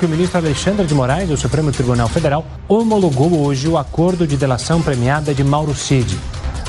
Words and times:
O 0.00 0.08
ministro 0.08 0.38
Alexandre 0.38 0.86
de 0.86 0.94
Moraes, 0.94 1.28
do 1.28 1.36
Supremo 1.36 1.72
Tribunal 1.72 2.08
Federal, 2.08 2.46
homologou 2.68 3.44
hoje 3.44 3.66
o 3.66 3.76
acordo 3.76 4.26
de 4.26 4.36
delação 4.36 4.80
premiada 4.80 5.34
de 5.34 5.42
Mauro 5.42 5.74
Cid. 5.74 6.16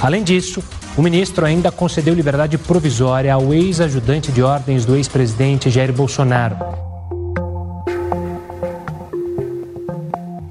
Além 0.02 0.24
disso, 0.24 0.64
o 0.98 1.02
ministro 1.02 1.46
ainda 1.46 1.72
concedeu 1.72 2.14
liberdade 2.14 2.58
provisória 2.58 3.34
ao 3.34 3.54
ex-ajudante 3.54 4.32
de 4.32 4.42
ordens 4.42 4.84
do 4.84 4.96
ex-presidente 4.96 5.70
Jair 5.70 5.94
Bolsonaro. 5.94 6.58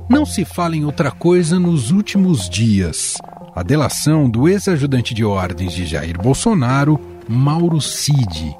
Não 0.08 0.24
se 0.24 0.44
fala 0.44 0.76
em 0.76 0.84
outra 0.84 1.10
coisa 1.10 1.58
nos 1.58 1.90
últimos 1.90 2.48
dias. 2.48 3.16
A 3.54 3.62
delação 3.62 4.30
do 4.30 4.48
ex-ajudante 4.48 5.14
de 5.14 5.24
ordens 5.24 5.72
de 5.72 5.84
Jair 5.84 6.16
Bolsonaro, 6.16 6.98
Mauro 7.28 7.80
Cid. 7.80 8.56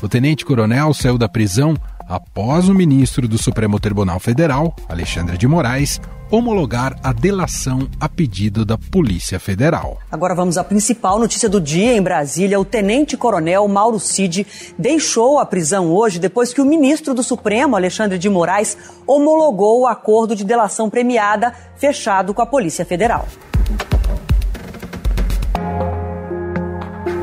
O 0.00 0.08
tenente-coronel 0.08 0.94
saiu 0.94 1.18
da 1.18 1.28
prisão 1.28 1.74
após 2.08 2.68
o 2.68 2.74
ministro 2.74 3.26
do 3.26 3.36
Supremo 3.36 3.80
Tribunal 3.80 4.20
Federal, 4.20 4.74
Alexandre 4.88 5.36
de 5.36 5.48
Moraes, 5.48 6.00
homologar 6.30 6.96
a 7.02 7.12
delação 7.12 7.88
a 7.98 8.08
pedido 8.08 8.64
da 8.64 8.78
Polícia 8.78 9.40
Federal. 9.40 9.98
Agora 10.10 10.36
vamos 10.36 10.56
à 10.56 10.62
principal 10.62 11.18
notícia 11.18 11.48
do 11.48 11.60
dia 11.60 11.96
em 11.96 12.02
Brasília. 12.02 12.60
O 12.60 12.64
tenente-coronel 12.64 13.66
Mauro 13.66 13.98
Cid 13.98 14.46
deixou 14.78 15.40
a 15.40 15.46
prisão 15.46 15.90
hoje 15.90 16.20
depois 16.20 16.54
que 16.54 16.60
o 16.60 16.64
ministro 16.64 17.12
do 17.12 17.22
Supremo, 17.22 17.74
Alexandre 17.74 18.18
de 18.18 18.28
Moraes, 18.28 18.78
homologou 19.04 19.80
o 19.80 19.86
acordo 19.86 20.36
de 20.36 20.44
delação 20.44 20.88
premiada 20.88 21.52
fechado 21.76 22.32
com 22.32 22.42
a 22.42 22.46
Polícia 22.46 22.84
Federal. 22.84 23.26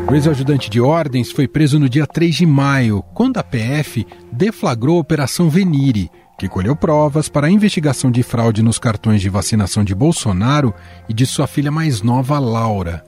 O 0.08 0.14
ex-ajudante 0.14 0.70
de 0.70 0.80
ordens 0.80 1.32
foi 1.32 1.48
preso 1.48 1.80
no 1.80 1.90
dia 1.90 2.06
3 2.06 2.36
de 2.36 2.46
maio, 2.46 3.04
quando 3.16 3.38
a 3.38 3.44
PF 3.44 4.06
deflagrou 4.32 4.98
a 4.98 5.02
Operação 5.02 5.50
Venire, 5.50 6.12
que 6.38 6.48
colheu 6.48 6.76
provas 6.76 7.28
para 7.28 7.48
a 7.48 7.50
investigação 7.50 8.12
de 8.12 8.22
fraude 8.22 8.62
nos 8.62 8.78
cartões 8.78 9.20
de 9.20 9.30
vacinação 9.30 9.84
de 9.84 9.96
Bolsonaro 9.96 10.76
e 11.10 11.14
de 11.14 11.26
sua 11.26 11.48
filha 11.48 11.72
mais 11.72 12.04
nova, 12.04 12.38
Laura. 12.38 13.04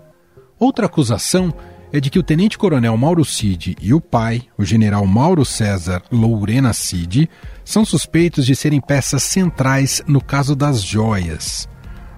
Outra 0.59 0.87
acusação 0.87 1.53
é 1.93 1.99
de 1.99 2.09
que 2.09 2.17
o 2.17 2.23
tenente-coronel 2.23 2.97
Mauro 2.97 3.23
Cid 3.23 3.77
e 3.79 3.93
o 3.93 4.01
pai, 4.01 4.41
o 4.57 4.65
general 4.65 5.05
Mauro 5.05 5.45
César 5.45 6.01
Lourena 6.11 6.73
Cid, 6.73 7.29
são 7.63 7.85
suspeitos 7.85 8.43
de 8.43 8.55
serem 8.55 8.81
peças 8.81 9.21
centrais 9.21 10.01
no 10.07 10.19
caso 10.19 10.55
das 10.55 10.81
joias. 10.81 11.69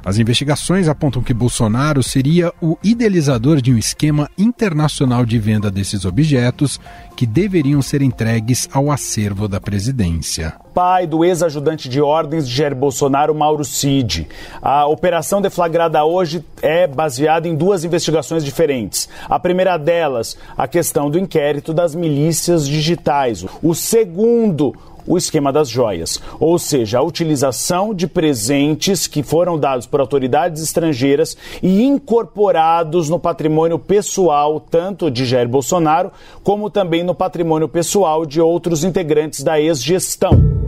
As 0.09 0.17
investigações 0.17 0.87
apontam 0.87 1.21
que 1.21 1.35
Bolsonaro 1.35 2.01
seria 2.01 2.51
o 2.59 2.75
idealizador 2.83 3.61
de 3.61 3.71
um 3.71 3.77
esquema 3.77 4.27
internacional 4.35 5.23
de 5.23 5.37
venda 5.37 5.69
desses 5.69 6.03
objetos 6.03 6.79
que 7.15 7.27
deveriam 7.27 7.79
ser 7.79 8.01
entregues 8.01 8.67
ao 8.73 8.89
acervo 8.89 9.47
da 9.47 9.61
presidência. 9.61 10.55
Pai 10.73 11.05
do 11.05 11.23
ex-ajudante 11.23 11.87
de 11.87 12.01
ordens 12.01 12.49
de 12.49 12.55
Jair 12.55 12.75
Bolsonaro, 12.75 13.35
Mauro 13.35 13.63
Cid. 13.63 14.27
A 14.59 14.87
operação 14.87 15.43
deflagrada 15.43 16.03
hoje 16.03 16.43
é 16.59 16.87
baseada 16.87 17.47
em 17.47 17.55
duas 17.55 17.83
investigações 17.83 18.43
diferentes. 18.43 19.07
A 19.29 19.37
primeira 19.37 19.77
delas, 19.77 20.35
a 20.57 20.67
questão 20.67 21.11
do 21.11 21.19
inquérito 21.19 21.71
das 21.71 21.93
milícias 21.93 22.67
digitais. 22.67 23.45
O 23.61 23.75
segundo, 23.75 24.73
o 25.05 25.17
esquema 25.17 25.51
das 25.51 25.69
joias, 25.69 26.21
ou 26.39 26.57
seja, 26.59 26.99
a 26.99 27.03
utilização 27.03 27.93
de 27.93 28.07
presentes 28.07 29.07
que 29.07 29.23
foram 29.23 29.57
dados 29.57 29.85
por 29.85 29.99
autoridades 29.99 30.61
estrangeiras 30.61 31.35
e 31.61 31.83
incorporados 31.83 33.09
no 33.09 33.19
patrimônio 33.19 33.79
pessoal 33.79 34.59
tanto 34.59 35.09
de 35.09 35.25
Jair 35.25 35.47
Bolsonaro 35.47 36.11
como 36.43 36.69
também 36.69 37.03
no 37.03 37.15
patrimônio 37.15 37.67
pessoal 37.67 38.25
de 38.25 38.41
outros 38.41 38.83
integrantes 38.83 39.43
da 39.43 39.59
ex-gestão. 39.59 40.59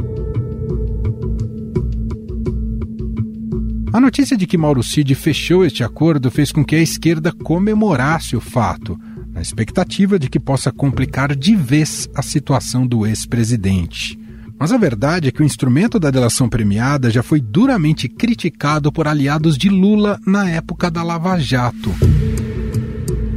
A 3.94 4.00
notícia 4.00 4.38
de 4.38 4.48
que 4.48 4.58
Mauro 4.58 4.82
Cid 4.82 5.14
fechou 5.16 5.66
este 5.66 5.84
acordo 5.84 6.32
fez 6.32 6.50
com 6.52 6.64
que 6.64 6.76
a 6.76 6.82
esquerda 6.82 7.34
comemorasse 7.44 8.38
o 8.38 8.40
fato, 8.40 8.98
na 9.34 9.42
expectativa 9.42 10.18
de 10.18 10.30
que 10.30 10.40
possa 10.40 10.72
complicar 10.72 11.36
de 11.36 11.56
vez 11.56 12.08
a 12.16 12.22
situação 12.22 12.88
do 12.88 13.06
ex-presidente. 13.06 14.21
Mas 14.62 14.72
a 14.72 14.78
verdade 14.78 15.28
é 15.28 15.32
que 15.32 15.42
o 15.42 15.44
instrumento 15.44 16.00
da 16.00 16.12
delação 16.12 16.48
premiada 16.48 17.10
já 17.10 17.24
foi 17.24 17.42
duramente 17.42 18.08
criticado 18.08 18.92
por 18.92 19.08
aliados 19.08 19.58
de 19.58 19.70
Lula 19.70 20.20
na 20.24 20.48
época 20.48 20.92
da 20.92 21.02
Lava 21.02 21.40
Jato. 21.40 21.92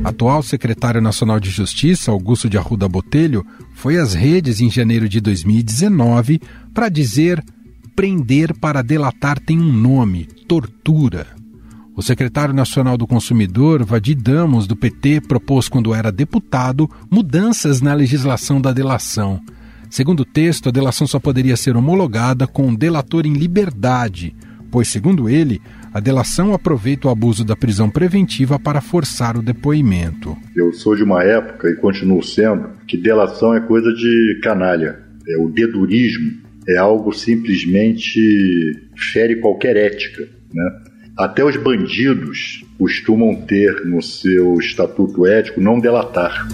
Atual 0.05 0.43
secretário 0.43 1.01
nacional 1.01 1.41
de 1.41 1.49
Justiça, 1.49 2.11
Augusto 2.11 2.47
de 2.47 2.59
Arruda 2.59 2.87
Botelho, 2.87 3.43
foi 3.73 3.97
às 3.97 4.13
redes 4.13 4.61
em 4.61 4.71
janeiro 4.71 5.09
de 5.09 5.19
2019 5.19 6.43
para 6.75 6.91
dizer 6.91 7.43
prender 7.97 8.53
para 8.53 8.83
delatar 8.83 9.39
tem 9.39 9.59
um 9.59 9.73
nome, 9.73 10.27
tortura. 10.47 11.27
O 11.97 12.03
secretário 12.03 12.53
nacional 12.53 12.99
do 12.99 13.07
consumidor, 13.07 13.83
Vadir 13.83 14.17
Damos, 14.17 14.67
do 14.67 14.77
PT, 14.77 15.23
propôs, 15.23 15.71
quando 15.71 15.95
era 15.95 16.13
deputado, 16.13 16.91
mudanças 17.11 17.81
na 17.81 17.95
legislação 17.95 18.61
da 18.61 18.75
delação. 18.75 19.41
Segundo 19.95 20.23
o 20.23 20.25
texto, 20.25 20.69
a 20.69 20.73
delação 20.73 21.07
só 21.07 21.21
poderia 21.21 21.57
ser 21.57 21.77
homologada 21.77 22.49
com 22.49 22.67
um 22.67 22.75
delator 22.75 23.25
em 23.25 23.35
liberdade, 23.35 24.35
pois, 24.69 24.89
segundo 24.89 25.29
ele, 25.29 25.63
a 25.93 26.01
delação 26.01 26.53
aproveita 26.53 27.07
o 27.07 27.13
abuso 27.13 27.45
da 27.45 27.55
prisão 27.55 27.89
preventiva 27.89 28.59
para 28.59 28.81
forçar 28.81 29.37
o 29.37 29.41
depoimento. 29.41 30.37
Eu 30.57 30.73
sou 30.73 30.97
de 30.97 31.05
uma 31.05 31.23
época, 31.23 31.71
e 31.71 31.77
continuo 31.77 32.25
sendo, 32.25 32.71
que 32.89 32.97
delação 32.97 33.55
é 33.55 33.61
coisa 33.61 33.93
de 33.93 34.41
canalha. 34.43 34.99
É 35.29 35.39
o 35.39 35.49
dedurismo 35.49 36.43
é 36.69 36.77
algo 36.77 37.13
simplesmente 37.13 38.19
fere 39.13 39.37
qualquer 39.37 39.77
ética, 39.77 40.29
né? 40.53 40.71
Até 41.17 41.45
os 41.45 41.57
bandidos 41.57 42.65
costumam 42.77 43.37
ter 43.43 43.87
no 43.87 44.03
seu 44.03 44.55
estatuto 44.59 45.25
ético 45.25 45.61
não 45.61 45.79
delatar 45.79 46.49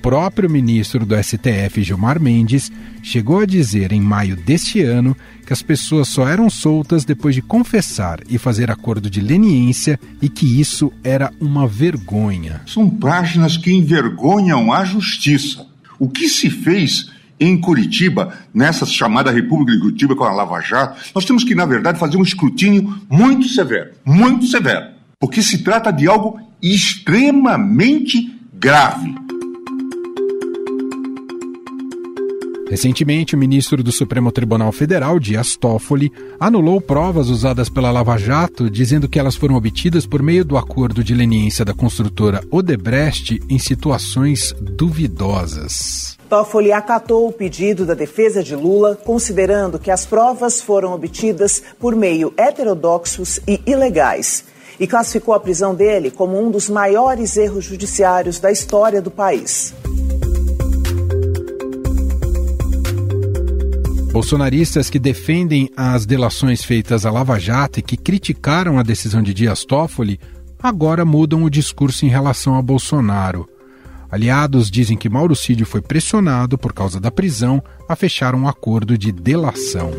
próprio 0.00 0.48
ministro 0.48 1.04
do 1.04 1.14
STF, 1.22 1.82
Gilmar 1.82 2.20
Mendes, 2.20 2.70
chegou 3.02 3.40
a 3.40 3.46
dizer 3.46 3.92
em 3.92 4.00
maio 4.00 4.36
deste 4.36 4.82
ano 4.82 5.16
que 5.46 5.52
as 5.52 5.62
pessoas 5.62 6.08
só 6.08 6.26
eram 6.26 6.48
soltas 6.48 7.04
depois 7.04 7.34
de 7.34 7.42
confessar 7.42 8.20
e 8.28 8.38
fazer 8.38 8.70
acordo 8.70 9.10
de 9.10 9.20
leniência 9.20 9.98
e 10.20 10.28
que 10.28 10.60
isso 10.60 10.92
era 11.04 11.32
uma 11.40 11.66
vergonha. 11.66 12.62
São 12.66 12.88
páginas 12.88 13.56
que 13.56 13.72
envergonham 13.72 14.72
a 14.72 14.84
justiça. 14.84 15.66
O 15.98 16.08
que 16.08 16.28
se 16.28 16.48
fez 16.48 17.10
em 17.38 17.58
Curitiba, 17.58 18.34
nessa 18.52 18.84
chamada 18.84 19.30
República 19.30 19.72
de 19.72 19.80
Curitiba 19.80 20.14
com 20.14 20.24
a 20.24 20.32
Lava 20.32 20.60
Jato, 20.60 21.00
nós 21.14 21.24
temos 21.24 21.42
que, 21.42 21.54
na 21.54 21.64
verdade, 21.64 21.98
fazer 21.98 22.16
um 22.16 22.22
escrutínio 22.22 23.00
muito 23.08 23.48
severo, 23.48 23.92
muito 24.04 24.46
severo, 24.46 24.88
porque 25.18 25.42
se 25.42 25.58
trata 25.58 25.90
de 25.90 26.06
algo 26.06 26.38
extremamente 26.62 28.30
grave. 28.52 29.14
Recentemente, 32.70 33.34
o 33.34 33.38
ministro 33.38 33.82
do 33.82 33.90
Supremo 33.90 34.30
Tribunal 34.30 34.70
Federal, 34.70 35.18
Dias 35.18 35.56
Toffoli, 35.56 36.12
anulou 36.38 36.80
provas 36.80 37.28
usadas 37.28 37.68
pela 37.68 37.90
Lava 37.90 38.16
Jato, 38.16 38.70
dizendo 38.70 39.08
que 39.08 39.18
elas 39.18 39.34
foram 39.34 39.56
obtidas 39.56 40.06
por 40.06 40.22
meio 40.22 40.44
do 40.44 40.56
acordo 40.56 41.02
de 41.02 41.12
leniência 41.12 41.64
da 41.64 41.74
construtora 41.74 42.44
Odebrecht 42.48 43.42
em 43.50 43.58
situações 43.58 44.54
duvidosas. 44.60 46.16
Toffoli 46.28 46.70
acatou 46.70 47.26
o 47.26 47.32
pedido 47.32 47.84
da 47.84 47.94
defesa 47.94 48.40
de 48.40 48.54
Lula, 48.54 48.94
considerando 48.94 49.76
que 49.76 49.90
as 49.90 50.06
provas 50.06 50.62
foram 50.62 50.94
obtidas 50.94 51.60
por 51.76 51.96
meio 51.96 52.32
heterodoxos 52.36 53.40
e 53.48 53.60
ilegais, 53.66 54.44
e 54.78 54.86
classificou 54.86 55.34
a 55.34 55.40
prisão 55.40 55.74
dele 55.74 56.08
como 56.08 56.40
um 56.40 56.48
dos 56.52 56.70
maiores 56.70 57.36
erros 57.36 57.64
judiciários 57.64 58.38
da 58.38 58.52
história 58.52 59.02
do 59.02 59.10
país. 59.10 59.74
Bolsonaristas 64.20 64.90
que 64.90 64.98
defendem 64.98 65.70
as 65.74 66.04
delações 66.04 66.62
feitas 66.62 67.06
à 67.06 67.10
Lava 67.10 67.38
Jato 67.38 67.80
e 67.80 67.82
que 67.82 67.96
criticaram 67.96 68.78
a 68.78 68.82
decisão 68.82 69.22
de 69.22 69.32
Dias 69.32 69.64
Toffoli 69.64 70.20
agora 70.62 71.06
mudam 71.06 71.42
o 71.42 71.48
discurso 71.48 72.04
em 72.04 72.10
relação 72.10 72.54
a 72.54 72.60
Bolsonaro. 72.60 73.48
Aliados 74.10 74.70
dizem 74.70 74.94
que 74.94 75.08
Mauro 75.08 75.34
Cid 75.34 75.64
foi 75.64 75.80
pressionado 75.80 76.58
por 76.58 76.74
causa 76.74 77.00
da 77.00 77.10
prisão 77.10 77.62
a 77.88 77.96
fechar 77.96 78.34
um 78.34 78.46
acordo 78.46 78.98
de 78.98 79.10
delação. 79.10 79.90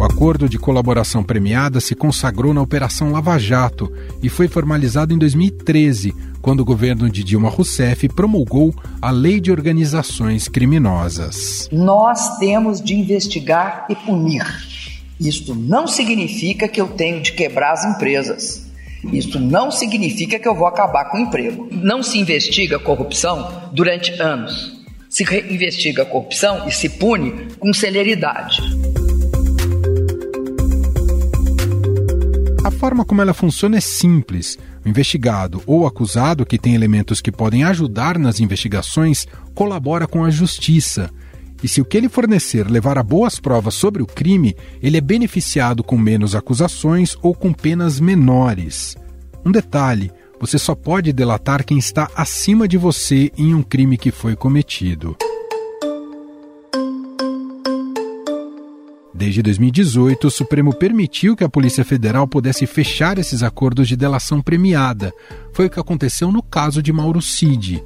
O 0.00 0.02
acordo 0.02 0.48
de 0.48 0.58
colaboração 0.58 1.22
premiada 1.22 1.78
se 1.78 1.94
consagrou 1.94 2.54
na 2.54 2.62
Operação 2.62 3.12
Lava 3.12 3.38
Jato 3.38 3.92
e 4.22 4.30
foi 4.30 4.48
formalizado 4.48 5.12
em 5.12 5.18
2013 5.18 6.14
quando 6.50 6.62
o 6.62 6.64
governo 6.64 7.08
de 7.08 7.22
Dilma 7.22 7.48
Rousseff 7.48 8.08
promulgou 8.08 8.74
a 9.00 9.12
Lei 9.12 9.38
de 9.38 9.52
Organizações 9.52 10.48
Criminosas. 10.48 11.68
Nós 11.70 12.38
temos 12.38 12.82
de 12.82 12.92
investigar 12.92 13.86
e 13.88 13.94
punir. 13.94 14.44
Isto 15.20 15.54
não 15.54 15.86
significa 15.86 16.66
que 16.66 16.80
eu 16.80 16.88
tenho 16.88 17.22
de 17.22 17.34
quebrar 17.34 17.74
as 17.74 17.84
empresas. 17.84 18.66
Isso 19.12 19.38
não 19.38 19.70
significa 19.70 20.40
que 20.40 20.48
eu 20.48 20.56
vou 20.56 20.66
acabar 20.66 21.04
com 21.04 21.18
o 21.18 21.20
emprego. 21.20 21.68
Não 21.70 22.02
se 22.02 22.18
investiga 22.18 22.80
corrupção 22.80 23.70
durante 23.72 24.10
anos. 24.20 24.76
Se 25.08 25.22
investiga 25.22 26.04
corrupção 26.04 26.66
e 26.66 26.72
se 26.72 26.88
pune 26.88 27.46
com 27.60 27.72
celeridade. 27.72 28.60
A 32.62 32.70
forma 32.70 33.06
como 33.06 33.22
ela 33.22 33.32
funciona 33.32 33.78
é 33.78 33.80
simples. 33.80 34.58
O 34.84 34.88
investigado 34.88 35.62
ou 35.66 35.86
acusado 35.86 36.44
que 36.44 36.58
tem 36.58 36.74
elementos 36.74 37.22
que 37.22 37.32
podem 37.32 37.64
ajudar 37.64 38.18
nas 38.18 38.38
investigações 38.38 39.26
colabora 39.54 40.06
com 40.06 40.24
a 40.24 40.30
justiça. 40.30 41.10
E 41.62 41.68
se 41.68 41.80
o 41.80 41.84
que 41.84 41.96
ele 41.96 42.08
fornecer 42.08 42.70
levar 42.70 42.98
a 42.98 43.02
boas 43.02 43.40
provas 43.40 43.74
sobre 43.74 44.02
o 44.02 44.06
crime, 44.06 44.54
ele 44.82 44.98
é 44.98 45.00
beneficiado 45.00 45.82
com 45.82 45.96
menos 45.96 46.34
acusações 46.34 47.16
ou 47.22 47.34
com 47.34 47.50
penas 47.50 47.98
menores. 47.98 48.94
Um 49.44 49.50
detalhe: 49.50 50.10
você 50.38 50.58
só 50.58 50.74
pode 50.74 51.14
delatar 51.14 51.64
quem 51.64 51.78
está 51.78 52.10
acima 52.14 52.68
de 52.68 52.76
você 52.76 53.32
em 53.38 53.54
um 53.54 53.62
crime 53.62 53.96
que 53.96 54.10
foi 54.10 54.36
cometido. 54.36 55.16
Desde 59.20 59.42
2018, 59.42 60.28
o 60.28 60.30
Supremo 60.30 60.72
permitiu 60.72 61.36
que 61.36 61.44
a 61.44 61.48
Polícia 61.48 61.84
Federal 61.84 62.26
pudesse 62.26 62.64
fechar 62.64 63.18
esses 63.18 63.42
acordos 63.42 63.86
de 63.86 63.94
delação 63.94 64.40
premiada. 64.40 65.12
Foi 65.52 65.66
o 65.66 65.70
que 65.70 65.78
aconteceu 65.78 66.32
no 66.32 66.42
caso 66.42 66.82
de 66.82 66.90
Mauro 66.90 67.20
Cid. 67.20 67.84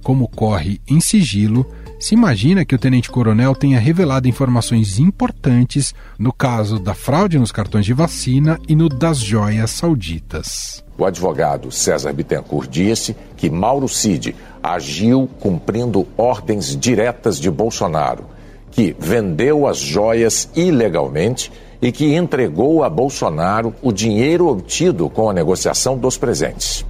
Como 0.00 0.28
corre 0.28 0.80
em 0.86 1.00
sigilo, 1.00 1.66
se 1.98 2.14
imagina 2.14 2.64
que 2.64 2.72
o 2.72 2.78
tenente-coronel 2.78 3.52
tenha 3.52 3.80
revelado 3.80 4.28
informações 4.28 5.00
importantes 5.00 5.92
no 6.16 6.32
caso 6.32 6.78
da 6.78 6.94
fraude 6.94 7.36
nos 7.36 7.50
cartões 7.50 7.84
de 7.84 7.92
vacina 7.92 8.56
e 8.68 8.76
no 8.76 8.88
das 8.88 9.18
joias 9.18 9.72
sauditas. 9.72 10.84
O 10.96 11.04
advogado 11.04 11.72
César 11.72 12.12
Bittencourt 12.12 12.70
disse 12.70 13.16
que 13.36 13.50
Mauro 13.50 13.88
Cid 13.88 14.36
agiu 14.62 15.28
cumprindo 15.40 16.06
ordens 16.16 16.76
diretas 16.76 17.40
de 17.40 17.50
Bolsonaro 17.50 18.35
que 18.76 18.94
vendeu 18.98 19.66
as 19.66 19.78
joias 19.78 20.50
ilegalmente 20.54 21.50
e 21.80 21.90
que 21.90 22.14
entregou 22.14 22.84
a 22.84 22.90
Bolsonaro 22.90 23.74
o 23.80 23.90
dinheiro 23.90 24.48
obtido 24.48 25.08
com 25.08 25.30
a 25.30 25.32
negociação 25.32 25.96
dos 25.96 26.18
presentes. 26.18 26.84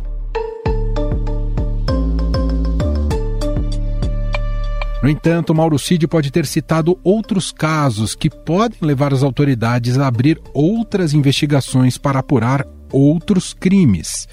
No 5.00 5.08
entanto, 5.08 5.54
Mauro 5.54 5.78
Cid 5.78 6.08
pode 6.08 6.32
ter 6.32 6.44
citado 6.44 6.98
outros 7.04 7.52
casos 7.52 8.16
que 8.16 8.28
podem 8.28 8.78
levar 8.82 9.14
as 9.14 9.22
autoridades 9.22 9.96
a 9.96 10.08
abrir 10.08 10.42
outras 10.52 11.14
investigações 11.14 11.96
para 11.96 12.18
apurar 12.18 12.66
outros 12.90 13.54
crimes. 13.54 14.26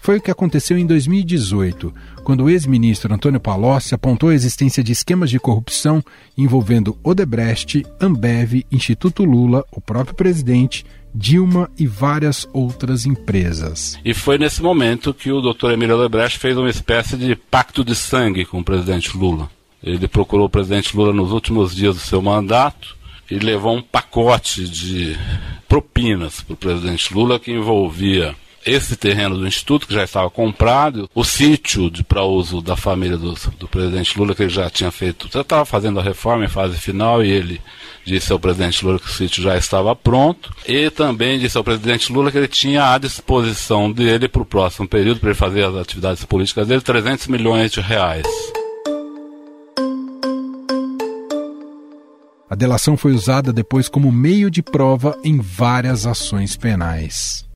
Foi 0.00 0.16
o 0.16 0.20
que 0.20 0.30
aconteceu 0.30 0.78
em 0.78 0.86
2018, 0.86 1.92
quando 2.24 2.44
o 2.44 2.50
ex-ministro 2.50 3.12
Antônio 3.12 3.38
Palocci 3.38 3.94
apontou 3.94 4.30
a 4.30 4.34
existência 4.34 4.82
de 4.82 4.92
esquemas 4.92 5.28
de 5.28 5.38
corrupção 5.38 6.02
envolvendo 6.38 6.98
Odebrecht, 7.04 7.84
Ambev, 8.00 8.64
Instituto 8.72 9.24
Lula, 9.24 9.62
o 9.70 9.78
próprio 9.78 10.14
presidente, 10.14 10.86
Dilma 11.14 11.70
e 11.78 11.86
várias 11.86 12.48
outras 12.52 13.04
empresas. 13.04 13.98
E 14.02 14.14
foi 14.14 14.38
nesse 14.38 14.62
momento 14.62 15.12
que 15.12 15.30
o 15.30 15.42
Dr. 15.42 15.72
Emílio 15.72 15.98
Odebrecht 15.98 16.38
fez 16.38 16.56
uma 16.56 16.70
espécie 16.70 17.16
de 17.16 17.36
pacto 17.36 17.84
de 17.84 17.94
sangue 17.94 18.46
com 18.46 18.60
o 18.60 18.64
presidente 18.64 19.14
Lula. 19.14 19.50
Ele 19.82 20.08
procurou 20.08 20.46
o 20.46 20.50
presidente 20.50 20.96
Lula 20.96 21.12
nos 21.12 21.30
últimos 21.30 21.74
dias 21.74 21.96
do 21.96 22.00
seu 22.00 22.22
mandato 22.22 22.96
e 23.30 23.38
levou 23.38 23.76
um 23.76 23.82
pacote 23.82 24.66
de 24.66 25.14
propinas 25.68 26.40
para 26.40 26.54
o 26.54 26.56
presidente 26.56 27.12
Lula 27.12 27.38
que 27.38 27.52
envolvia 27.52 28.34
esse 28.64 28.96
terreno 28.96 29.36
do 29.36 29.46
Instituto, 29.46 29.86
que 29.86 29.94
já 29.94 30.04
estava 30.04 30.30
comprado, 30.30 31.08
o 31.14 31.24
sítio 31.24 31.90
para 32.04 32.22
uso 32.22 32.60
da 32.60 32.76
família 32.76 33.16
do, 33.16 33.34
do, 33.58 33.68
presidente 33.68 34.18
Lula, 34.18 34.34
que 34.34 34.42
ele 34.42 34.50
já 34.50 34.68
tinha 34.68 34.90
feito, 34.90 35.28
já 35.32 35.40
estava 35.40 35.64
fazendo 35.64 35.98
a 35.98 36.02
reforma 36.02 36.44
em 36.44 36.48
fase 36.48 36.78
final, 36.78 37.24
e 37.24 37.30
ele 37.30 37.60
disse 38.04 38.32
ao 38.32 38.38
presidente 38.38 38.84
Lula 38.84 38.98
que 38.98 39.06
o 39.06 39.12
sítio 39.12 39.42
já 39.42 39.56
estava 39.56 39.94
pronto, 39.96 40.54
e 40.66 40.90
também 40.90 41.38
disse 41.38 41.56
ao 41.56 41.64
presidente 41.64 42.12
Lula 42.12 42.30
que 42.30 42.38
ele 42.38 42.48
tinha 42.48 42.92
à 42.92 42.98
disposição 42.98 43.90
dele 43.90 44.28
para 44.28 44.42
o 44.42 44.46
próximo 44.46 44.88
período, 44.88 45.20
para 45.20 45.30
ele 45.30 45.38
fazer 45.38 45.64
as 45.64 45.74
atividades 45.74 46.24
políticas 46.24 46.68
dele, 46.68 46.80
300 46.80 47.28
milhões 47.28 47.72
de 47.72 47.80
reais. 47.80 48.26
A 52.48 52.56
delação 52.56 52.96
foi 52.96 53.12
usada 53.12 53.52
depois 53.52 53.88
como 53.88 54.10
meio 54.10 54.50
de 54.50 54.60
prova 54.60 55.16
em 55.22 55.38
várias 55.40 56.04
ações 56.04 56.56
penais. 56.56 57.48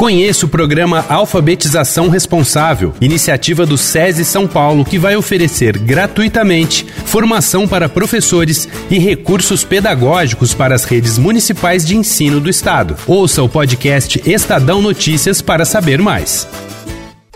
Conheça 0.00 0.46
o 0.46 0.48
programa 0.48 1.04
Alfabetização 1.10 2.08
Responsável, 2.08 2.94
iniciativa 3.02 3.66
do 3.66 3.76
SESI 3.76 4.24
São 4.24 4.48
Paulo, 4.48 4.82
que 4.82 4.98
vai 4.98 5.14
oferecer 5.14 5.76
gratuitamente 5.76 6.86
formação 6.86 7.68
para 7.68 7.86
professores 7.86 8.66
e 8.90 8.98
recursos 8.98 9.62
pedagógicos 9.62 10.54
para 10.54 10.74
as 10.74 10.84
redes 10.84 11.18
municipais 11.18 11.84
de 11.84 11.98
ensino 11.98 12.40
do 12.40 12.48
Estado. 12.48 12.96
Ouça 13.06 13.42
o 13.42 13.48
podcast 13.48 14.22
Estadão 14.24 14.80
Notícias 14.80 15.42
para 15.42 15.66
saber 15.66 16.00
mais. 16.00 16.48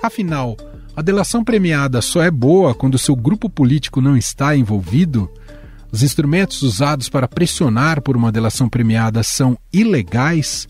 Afinal, 0.02 0.56
a 0.96 1.02
delação 1.02 1.44
premiada 1.44 2.00
só 2.00 2.22
é 2.22 2.30
boa 2.30 2.74
quando 2.74 2.98
seu 2.98 3.14
grupo 3.14 3.50
político 3.50 4.00
não 4.00 4.16
está 4.16 4.56
envolvido? 4.56 5.30
Os 5.92 6.02
instrumentos 6.02 6.62
usados 6.62 7.10
para 7.10 7.28
pressionar 7.28 8.00
por 8.00 8.16
uma 8.16 8.32
delação 8.32 8.70
premiada 8.70 9.22
são 9.22 9.54
ilegais? 9.70 10.66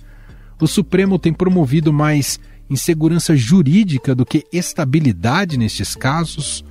O 0.60 0.66
Supremo 0.66 1.18
tem 1.18 1.32
promovido 1.32 1.92
mais 1.92 2.38
insegurança 2.70 3.36
jurídica 3.36 4.14
do 4.14 4.24
que 4.24 4.44
estabilidade 4.52 5.58
nestes 5.58 5.94
casos? 5.94 6.64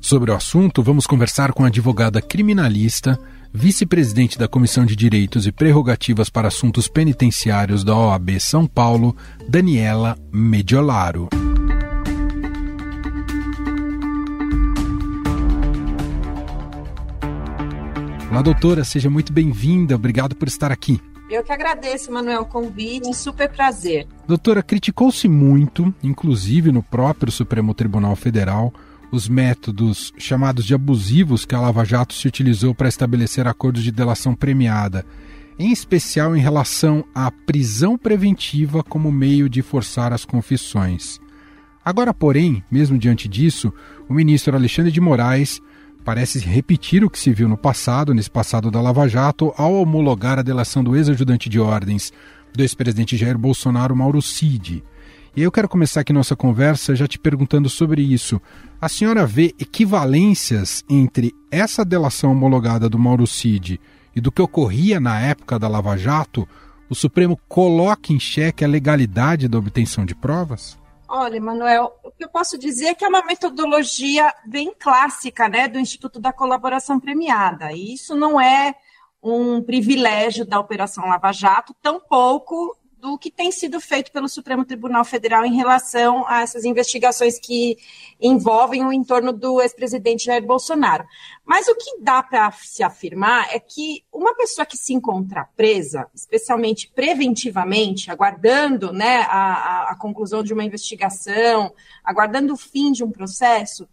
Sobre 0.00 0.30
o 0.30 0.34
assunto, 0.34 0.82
vamos 0.82 1.06
conversar 1.06 1.52
com 1.52 1.64
a 1.64 1.68
advogada 1.68 2.22
criminalista, 2.22 3.18
vice-presidente 3.52 4.38
da 4.38 4.46
Comissão 4.46 4.86
de 4.86 4.94
Direitos 4.94 5.46
e 5.46 5.52
Prerrogativas 5.52 6.30
para 6.30 6.48
Assuntos 6.48 6.86
Penitenciários 6.88 7.82
da 7.82 7.96
OAB 7.96 8.38
São 8.40 8.66
Paulo, 8.66 9.16
Daniela 9.48 10.16
Mediolaro. 10.32 11.28
Olá, 18.30 18.42
doutora, 18.42 18.84
seja 18.84 19.10
muito 19.10 19.32
bem-vinda. 19.32 19.96
Obrigado 19.96 20.36
por 20.36 20.46
estar 20.46 20.70
aqui. 20.70 21.00
Eu 21.30 21.44
que 21.44 21.52
agradeço, 21.52 22.10
Manuel, 22.10 22.42
o 22.42 22.46
convite, 22.46 23.12
super 23.14 23.50
prazer. 23.50 24.06
Doutora, 24.26 24.62
criticou-se 24.62 25.28
muito, 25.28 25.94
inclusive 26.02 26.72
no 26.72 26.82
próprio 26.82 27.30
Supremo 27.30 27.74
Tribunal 27.74 28.16
Federal, 28.16 28.72
os 29.12 29.28
métodos 29.28 30.10
chamados 30.16 30.64
de 30.64 30.74
abusivos 30.74 31.44
que 31.44 31.54
a 31.54 31.60
Lava 31.60 31.84
Jato 31.84 32.14
se 32.14 32.26
utilizou 32.26 32.74
para 32.74 32.88
estabelecer 32.88 33.46
acordos 33.46 33.82
de 33.82 33.92
delação 33.92 34.34
premiada, 34.34 35.04
em 35.58 35.70
especial 35.70 36.34
em 36.34 36.40
relação 36.40 37.04
à 37.14 37.30
prisão 37.30 37.98
preventiva 37.98 38.82
como 38.82 39.12
meio 39.12 39.50
de 39.50 39.60
forçar 39.60 40.14
as 40.14 40.24
confissões. 40.24 41.20
Agora, 41.84 42.14
porém, 42.14 42.62
mesmo 42.70 42.96
diante 42.96 43.28
disso, 43.28 43.72
o 44.08 44.14
ministro 44.14 44.56
Alexandre 44.56 44.92
de 44.92 45.00
Moraes 45.00 45.60
parece 46.04 46.38
repetir 46.38 47.04
o 47.04 47.10
que 47.10 47.18
se 47.18 47.32
viu 47.32 47.48
no 47.48 47.56
passado, 47.56 48.14
nesse 48.14 48.30
passado 48.30 48.70
da 48.70 48.80
Lava 48.80 49.08
Jato, 49.08 49.52
ao 49.56 49.74
homologar 49.74 50.38
a 50.38 50.42
delação 50.42 50.82
do 50.82 50.96
ex-ajudante 50.96 51.48
de 51.48 51.60
ordens 51.60 52.12
do 52.54 52.62
ex-presidente 52.62 53.16
Jair 53.16 53.38
Bolsonaro, 53.38 53.94
Mauro 53.94 54.22
Cid. 54.22 54.82
E 55.36 55.42
eu 55.42 55.52
quero 55.52 55.68
começar 55.68 56.00
aqui 56.00 56.12
nossa 56.12 56.34
conversa 56.34 56.96
já 56.96 57.06
te 57.06 57.18
perguntando 57.18 57.68
sobre 57.68 58.02
isso. 58.02 58.40
A 58.80 58.88
senhora 58.88 59.26
vê 59.26 59.54
equivalências 59.58 60.84
entre 60.88 61.32
essa 61.50 61.84
delação 61.84 62.32
homologada 62.32 62.88
do 62.88 62.98
Mauro 62.98 63.26
Cid 63.26 63.80
e 64.16 64.20
do 64.20 64.32
que 64.32 64.42
ocorria 64.42 64.98
na 64.98 65.20
época 65.20 65.58
da 65.58 65.68
Lava 65.68 65.96
Jato? 65.96 66.48
O 66.90 66.94
Supremo 66.94 67.38
coloca 67.48 68.12
em 68.12 68.18
xeque 68.18 68.64
a 68.64 68.68
legalidade 68.68 69.46
da 69.46 69.58
obtenção 69.58 70.04
de 70.04 70.14
provas? 70.14 70.76
Olha, 71.10 71.40
Manuel, 71.40 71.98
o 72.04 72.10
que 72.10 72.22
eu 72.22 72.28
posso 72.28 72.58
dizer 72.58 72.88
é 72.88 72.94
que 72.94 73.02
é 73.02 73.08
uma 73.08 73.24
metodologia 73.24 74.34
bem 74.44 74.74
clássica, 74.78 75.48
né, 75.48 75.66
do 75.66 75.78
Instituto 75.78 76.20
da 76.20 76.34
Colaboração 76.34 77.00
Premiada. 77.00 77.72
E 77.72 77.94
isso 77.94 78.14
não 78.14 78.38
é 78.38 78.74
um 79.22 79.62
privilégio 79.62 80.44
da 80.44 80.60
Operação 80.60 81.08
Lava 81.08 81.32
Jato, 81.32 81.74
tampouco 81.82 82.76
do 83.00 83.16
que 83.16 83.30
tem 83.30 83.52
sido 83.52 83.80
feito 83.80 84.10
pelo 84.10 84.28
Supremo 84.28 84.64
Tribunal 84.64 85.04
Federal 85.04 85.44
em 85.44 85.54
relação 85.54 86.26
a 86.26 86.42
essas 86.42 86.64
investigações 86.64 87.38
que 87.38 87.78
envolvem 88.20 88.84
o 88.84 88.92
entorno 88.92 89.32
do 89.32 89.60
ex-presidente 89.60 90.24
Jair 90.24 90.44
Bolsonaro. 90.44 91.04
Mas 91.44 91.68
o 91.68 91.76
que 91.76 92.00
dá 92.00 92.22
para 92.22 92.50
se 92.52 92.82
afirmar 92.82 93.54
é 93.54 93.60
que 93.60 94.04
uma 94.12 94.34
pessoa 94.34 94.66
que 94.66 94.76
se 94.76 94.92
encontra 94.92 95.48
presa, 95.56 96.08
especialmente 96.12 96.90
preventivamente, 96.92 98.10
aguardando 98.10 98.92
né, 98.92 99.20
a, 99.28 99.92
a 99.92 99.96
conclusão 99.96 100.42
de 100.42 100.52
uma 100.52 100.64
investigação, 100.64 101.72
aguardando 102.04 102.52
o 102.52 102.56
fim 102.56 102.90
de 102.90 103.04
um 103.04 103.12
processo, 103.12 103.88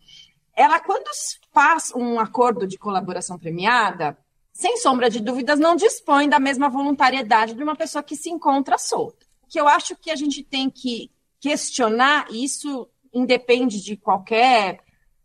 ela, 0.56 0.80
quando 0.80 1.10
faz 1.54 1.92
um 1.96 2.20
acordo 2.20 2.66
de 2.66 2.78
colaboração 2.78 3.38
premiada, 3.38 4.18
sem 4.56 4.78
sombra 4.78 5.10
de 5.10 5.20
dúvidas, 5.20 5.60
não 5.60 5.76
dispõe 5.76 6.30
da 6.30 6.40
mesma 6.40 6.70
voluntariedade 6.70 7.54
de 7.54 7.62
uma 7.62 7.76
pessoa 7.76 8.02
que 8.02 8.16
se 8.16 8.30
encontra 8.30 8.78
solta. 8.78 9.26
O 9.44 9.48
que 9.48 9.60
eu 9.60 9.68
acho 9.68 9.98
que 9.98 10.10
a 10.10 10.16
gente 10.16 10.42
tem 10.42 10.70
que 10.70 11.12
questionar, 11.42 12.28
isso 12.32 12.90
independe 13.14 13.84
de 13.84 13.98
qualquer 13.98 14.80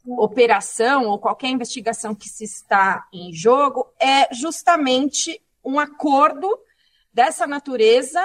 operação 0.04 1.06
ou 1.06 1.16
qualquer 1.16 1.49
investigação 1.49 2.12
que 2.12 2.28
se 2.28 2.42
está 2.42 3.06
em 3.12 3.32
jogo, 3.32 3.87
é 4.00 4.34
justamente 4.34 5.40
um 5.64 5.78
acordo 5.78 6.58
dessa 7.14 7.46
natureza 7.46 8.20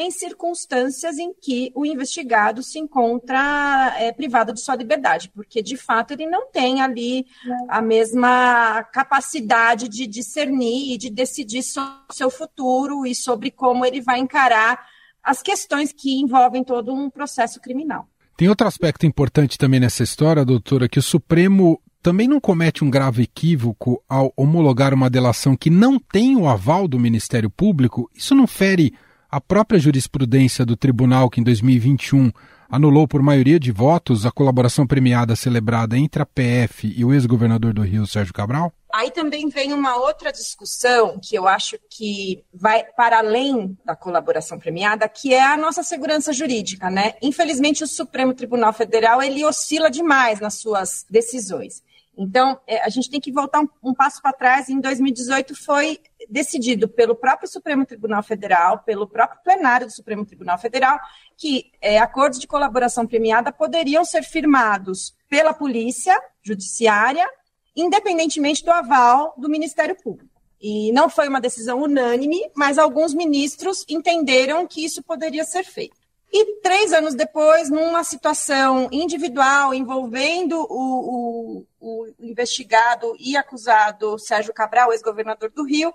em 0.00 0.10
circunstâncias 0.10 1.18
em 1.18 1.34
que 1.34 1.70
o 1.74 1.84
investigado 1.84 2.62
se 2.62 2.78
encontra 2.78 3.94
é, 3.98 4.10
privado 4.10 4.54
de 4.54 4.60
sua 4.62 4.74
liberdade, 4.74 5.30
porque 5.34 5.62
de 5.62 5.76
fato 5.76 6.12
ele 6.12 6.26
não 6.26 6.50
tem 6.50 6.80
ali 6.80 7.26
a 7.68 7.82
mesma 7.82 8.82
capacidade 8.84 9.88
de 9.88 10.06
discernir 10.06 10.94
e 10.94 10.96
de 10.96 11.10
decidir 11.10 11.62
sobre 11.62 11.90
o 12.08 12.14
seu 12.14 12.30
futuro 12.30 13.06
e 13.06 13.14
sobre 13.14 13.50
como 13.50 13.84
ele 13.84 14.00
vai 14.00 14.18
encarar 14.18 14.86
as 15.22 15.42
questões 15.42 15.92
que 15.92 16.18
envolvem 16.18 16.64
todo 16.64 16.94
um 16.94 17.10
processo 17.10 17.60
criminal. 17.60 18.08
Tem 18.38 18.48
outro 18.48 18.66
aspecto 18.66 19.04
importante 19.04 19.58
também 19.58 19.80
nessa 19.80 20.02
história, 20.02 20.46
doutora, 20.46 20.88
que 20.88 20.98
o 20.98 21.02
Supremo 21.02 21.78
também 22.02 22.26
não 22.26 22.40
comete 22.40 22.82
um 22.82 22.88
grave 22.88 23.24
equívoco 23.24 24.02
ao 24.08 24.32
homologar 24.34 24.94
uma 24.94 25.10
delação 25.10 25.54
que 25.54 25.68
não 25.68 25.98
tem 25.98 26.36
o 26.36 26.48
aval 26.48 26.88
do 26.88 26.98
Ministério 26.98 27.50
Público? 27.50 28.10
Isso 28.14 28.34
não 28.34 28.46
fere 28.46 28.94
a 29.30 29.40
própria 29.40 29.78
jurisprudência 29.78 30.66
do 30.66 30.76
tribunal, 30.76 31.30
que 31.30 31.40
em 31.40 31.44
2021 31.44 32.32
anulou 32.70 33.06
por 33.06 33.22
maioria 33.22 33.58
de 33.58 33.72
votos 33.72 34.24
a 34.24 34.30
colaboração 34.30 34.86
premiada 34.86 35.34
celebrada 35.34 35.98
entre 35.98 36.22
a 36.22 36.26
PF 36.26 36.92
e 36.96 37.04
o 37.04 37.12
ex-governador 37.12 37.72
do 37.72 37.82
Rio, 37.82 38.06
Sérgio 38.06 38.32
Cabral? 38.32 38.72
Aí 38.92 39.10
também 39.10 39.48
vem 39.48 39.72
uma 39.72 39.96
outra 39.96 40.32
discussão 40.32 41.18
que 41.22 41.36
eu 41.36 41.46
acho 41.46 41.78
que 41.88 42.44
vai 42.52 42.84
para 42.96 43.18
além 43.18 43.76
da 43.84 43.94
colaboração 43.94 44.58
premiada, 44.58 45.08
que 45.08 45.32
é 45.32 45.42
a 45.42 45.56
nossa 45.56 45.82
segurança 45.82 46.32
jurídica, 46.32 46.90
né? 46.90 47.14
Infelizmente, 47.22 47.84
o 47.84 47.88
Supremo 47.88 48.34
Tribunal 48.34 48.72
Federal 48.72 49.22
ele 49.22 49.44
oscila 49.44 49.90
demais 49.90 50.40
nas 50.40 50.54
suas 50.54 51.06
decisões. 51.08 51.82
Então, 52.18 52.58
é, 52.66 52.84
a 52.84 52.88
gente 52.88 53.08
tem 53.08 53.20
que 53.20 53.32
voltar 53.32 53.60
um, 53.60 53.68
um 53.82 53.94
passo 53.94 54.20
para 54.20 54.32
trás. 54.32 54.68
Em 54.68 54.80
2018, 54.80 55.54
foi 55.54 55.98
decidido 56.30 56.88
pelo 56.88 57.14
próprio 57.14 57.48
Supremo 57.48 57.84
Tribunal 57.84 58.22
Federal, 58.22 58.78
pelo 58.78 59.06
próprio 59.08 59.40
plenário 59.42 59.86
do 59.86 59.92
Supremo 59.92 60.24
Tribunal 60.24 60.56
Federal, 60.58 60.98
que 61.36 61.72
é, 61.80 61.98
acordos 61.98 62.38
de 62.38 62.46
colaboração 62.46 63.06
premiada 63.06 63.52
poderiam 63.52 64.04
ser 64.04 64.22
firmados 64.22 65.14
pela 65.28 65.52
Polícia 65.52 66.16
Judiciária, 66.42 67.28
independentemente 67.74 68.64
do 68.64 68.70
aval 68.70 69.34
do 69.36 69.48
Ministério 69.48 69.96
Público. 70.00 70.30
E 70.60 70.92
não 70.92 71.08
foi 71.08 71.26
uma 71.26 71.40
decisão 71.40 71.80
unânime, 71.82 72.50
mas 72.54 72.78
alguns 72.78 73.14
ministros 73.14 73.84
entenderam 73.88 74.66
que 74.66 74.84
isso 74.84 75.02
poderia 75.02 75.44
ser 75.44 75.64
feito. 75.64 76.00
E 76.32 76.60
três 76.60 76.92
anos 76.92 77.14
depois, 77.14 77.68
numa 77.68 78.04
situação 78.04 78.88
individual 78.92 79.74
envolvendo 79.74 80.64
o, 80.70 81.64
o, 81.64 81.66
o 81.80 82.06
investigado 82.20 83.16
e 83.18 83.36
acusado 83.36 84.16
Sérgio 84.16 84.54
Cabral, 84.54 84.92
ex-governador 84.92 85.50
do 85.50 85.64
Rio, 85.64 85.92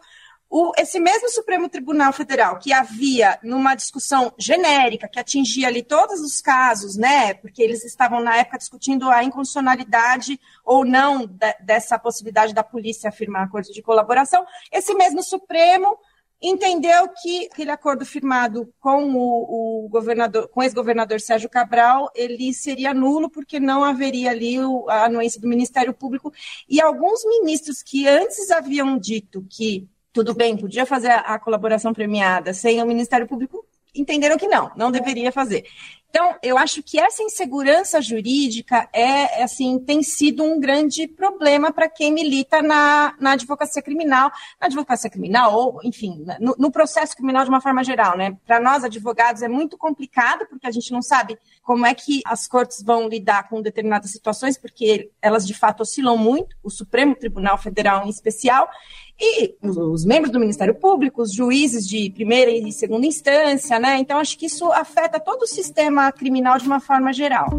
o, 0.49 0.71
esse 0.77 0.99
mesmo 0.99 1.29
Supremo 1.29 1.67
Tribunal 1.67 2.13
Federal, 2.13 2.59
que 2.59 2.71
havia 2.71 3.37
numa 3.43 3.75
discussão 3.75 4.33
genérica, 4.37 5.07
que 5.07 5.19
atingia 5.19 5.67
ali 5.67 5.83
todos 5.83 6.21
os 6.21 6.41
casos, 6.41 6.95
né, 6.95 7.33
porque 7.33 7.61
eles 7.61 7.83
estavam 7.83 8.21
na 8.21 8.37
época 8.37 8.57
discutindo 8.57 9.09
a 9.09 9.23
inconstitucionalidade 9.23 10.39
ou 10.63 10.85
não 10.85 11.25
de, 11.25 11.53
dessa 11.61 11.97
possibilidade 11.99 12.53
da 12.53 12.63
polícia 12.63 13.09
afirmar 13.09 13.43
acordo 13.43 13.71
de 13.71 13.81
colaboração, 13.81 14.45
esse 14.71 14.93
mesmo 14.93 15.23
Supremo 15.23 15.97
entendeu 16.41 17.09
que 17.21 17.47
aquele 17.51 17.71
acordo 17.71 18.05
firmado 18.05 18.71
com 18.79 19.15
o, 19.15 19.85
o 19.85 19.89
governador, 19.89 20.47
com 20.49 20.61
ex-governador 20.61 21.19
Sérgio 21.19 21.49
Cabral, 21.49 22.11
ele 22.13 22.53
seria 22.53 22.93
nulo 22.93 23.29
porque 23.29 23.59
não 23.59 23.83
haveria 23.83 24.31
ali 24.31 24.59
o, 24.59 24.87
a 24.89 25.05
anuência 25.05 25.39
do 25.41 25.47
Ministério 25.47 25.93
Público. 25.93 26.31
E 26.69 26.81
alguns 26.81 27.25
ministros 27.25 27.81
que 27.81 28.07
antes 28.07 28.51
haviam 28.51 28.97
dito 28.97 29.45
que 29.49 29.87
tudo 30.15 30.33
bem, 30.33 30.55
podia 30.55 30.85
fazer 30.85 31.11
a, 31.11 31.37
colaboração 31.37 31.93
premiada 31.93 32.53
sem 32.53 32.81
o 32.81 32.85
Ministério 32.85 33.27
Público, 33.27 33.65
entenderam 33.93 34.37
que 34.37 34.47
não, 34.47 34.71
não 34.73 34.89
deveria 34.89 35.29
fazer. 35.29 35.65
Então, 36.09 36.33
eu 36.41 36.57
acho 36.57 36.81
que 36.81 36.97
essa 36.97 37.21
insegurança 37.21 38.01
jurídica 38.01 38.87
é, 38.93 39.43
assim, 39.43 39.77
tem 39.79 40.01
sido 40.01 40.43
um 40.43 40.59
grande 40.59 41.07
problema 41.09 41.73
para 41.73 41.89
quem 41.89 42.13
milita 42.13 42.61
na, 42.61 43.13
na 43.19 43.31
advocacia 43.31 43.81
criminal, 43.81 44.31
na 44.59 44.67
advocacia 44.67 45.09
criminal, 45.09 45.53
ou, 45.53 45.79
enfim, 45.83 46.25
no, 46.39 46.55
no 46.57 46.71
processo 46.71 47.17
criminal 47.17 47.43
de 47.43 47.49
uma 47.49 47.59
forma 47.59 47.83
geral, 47.83 48.17
né? 48.17 48.37
Para 48.45 48.61
nós, 48.61 48.85
advogados, 48.85 49.41
é 49.41 49.49
muito 49.49 49.77
complicado, 49.77 50.45
porque 50.47 50.65
a 50.65 50.71
gente 50.71 50.89
não 50.93 51.01
sabe 51.01 51.37
como 51.61 51.85
é 51.85 51.93
que 51.93 52.21
as 52.25 52.47
cortes 52.47 52.81
vão 52.81 53.09
lidar 53.09 53.49
com 53.49 53.61
determinadas 53.61 54.11
situações, 54.11 54.57
porque 54.57 55.09
elas 55.21 55.45
de 55.45 55.53
fato 55.53 55.81
oscilam 55.81 56.17
muito, 56.17 56.55
o 56.63 56.69
Supremo 56.69 57.13
Tribunal 57.15 57.57
Federal 57.57 58.05
em 58.05 58.09
especial, 58.09 58.69
e 59.19 59.55
os 59.61 60.03
membros 60.03 60.31
do 60.31 60.39
Ministério 60.39 60.75
Público, 60.75 61.21
os 61.21 61.33
juízes 61.33 61.87
de 61.87 62.09
primeira 62.09 62.51
e 62.51 62.71
segunda 62.71 63.07
instância, 63.07 63.79
né? 63.79 63.97
Então, 63.97 64.17
acho 64.19 64.37
que 64.37 64.45
isso 64.45 64.71
afeta 64.73 65.19
todo 65.19 65.43
o 65.43 65.47
sistema 65.47 65.94
criminal 66.11 66.57
de 66.57 66.67
uma 66.67 66.79
forma 66.79 67.11
geral. 67.13 67.57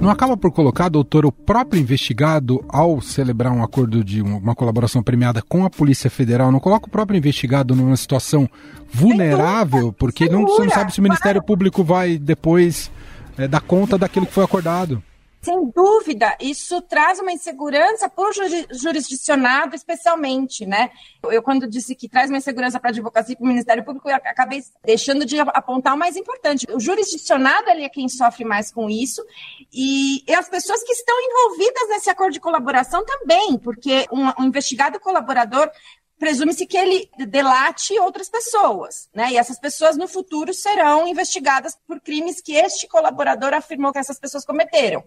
Não 0.00 0.10
acaba 0.10 0.36
por 0.36 0.52
colocar, 0.52 0.88
doutor, 0.88 1.26
o 1.26 1.32
próprio 1.32 1.80
investigado, 1.80 2.64
ao 2.68 3.00
celebrar 3.00 3.52
um 3.52 3.64
acordo 3.64 4.04
de 4.04 4.22
uma 4.22 4.54
colaboração 4.54 5.02
premiada 5.02 5.42
com 5.42 5.64
a 5.64 5.70
Polícia 5.70 6.08
Federal, 6.08 6.52
não 6.52 6.60
coloca 6.60 6.86
o 6.86 6.90
próprio 6.90 7.18
investigado 7.18 7.74
numa 7.74 7.96
situação 7.96 8.48
vulnerável, 8.92 9.92
porque 9.92 10.28
não, 10.28 10.46
você 10.46 10.62
não 10.62 10.70
sabe 10.70 10.92
se 10.92 11.00
o 11.00 11.02
Ministério 11.02 11.42
Público 11.42 11.82
vai 11.82 12.16
depois 12.16 12.92
é, 13.36 13.48
dar 13.48 13.60
conta 13.60 13.98
daquilo 13.98 14.24
que 14.24 14.32
foi 14.32 14.44
acordado. 14.44 15.02
Sem 15.40 15.70
dúvida, 15.70 16.36
isso 16.40 16.82
traz 16.82 17.20
uma 17.20 17.30
insegurança 17.30 18.08
para 18.08 18.28
o 18.28 18.32
jurisdicionado, 18.72 19.76
especialmente, 19.76 20.66
né? 20.66 20.90
Eu, 21.22 21.40
quando 21.42 21.68
disse 21.68 21.94
que 21.94 22.08
traz 22.08 22.28
uma 22.28 22.38
insegurança 22.38 22.80
para 22.80 22.90
a 22.90 22.92
advocacia 22.92 23.34
e 23.34 23.36
para 23.36 23.44
o 23.44 23.48
Ministério 23.48 23.84
Público, 23.84 24.08
eu 24.10 24.16
acabei 24.16 24.60
deixando 24.84 25.24
de 25.24 25.38
apontar 25.38 25.94
o 25.94 25.98
mais 25.98 26.16
importante. 26.16 26.66
O 26.72 26.80
jurisdicionado 26.80 27.70
é 27.70 27.88
quem 27.88 28.08
sofre 28.08 28.44
mais 28.44 28.72
com 28.72 28.90
isso, 28.90 29.24
e, 29.72 30.24
e 30.28 30.34
as 30.34 30.48
pessoas 30.48 30.82
que 30.82 30.92
estão 30.92 31.14
envolvidas 31.20 31.88
nesse 31.88 32.10
acordo 32.10 32.32
de 32.32 32.40
colaboração 32.40 33.04
também, 33.04 33.56
porque 33.58 34.06
um, 34.12 34.42
um 34.42 34.46
investigado 34.46 34.98
colaborador 34.98 35.70
presume-se 36.18 36.66
que 36.66 36.76
ele 36.76 37.08
delate 37.16 37.98
outras 38.00 38.28
pessoas, 38.28 39.08
né? 39.14 39.32
E 39.32 39.36
essas 39.36 39.58
pessoas 39.58 39.96
no 39.96 40.08
futuro 40.08 40.52
serão 40.52 41.06
investigadas 41.06 41.78
por 41.86 42.00
crimes 42.00 42.40
que 42.40 42.54
este 42.54 42.88
colaborador 42.88 43.54
afirmou 43.54 43.92
que 43.92 43.98
essas 43.98 44.18
pessoas 44.18 44.44
cometeram. 44.44 45.04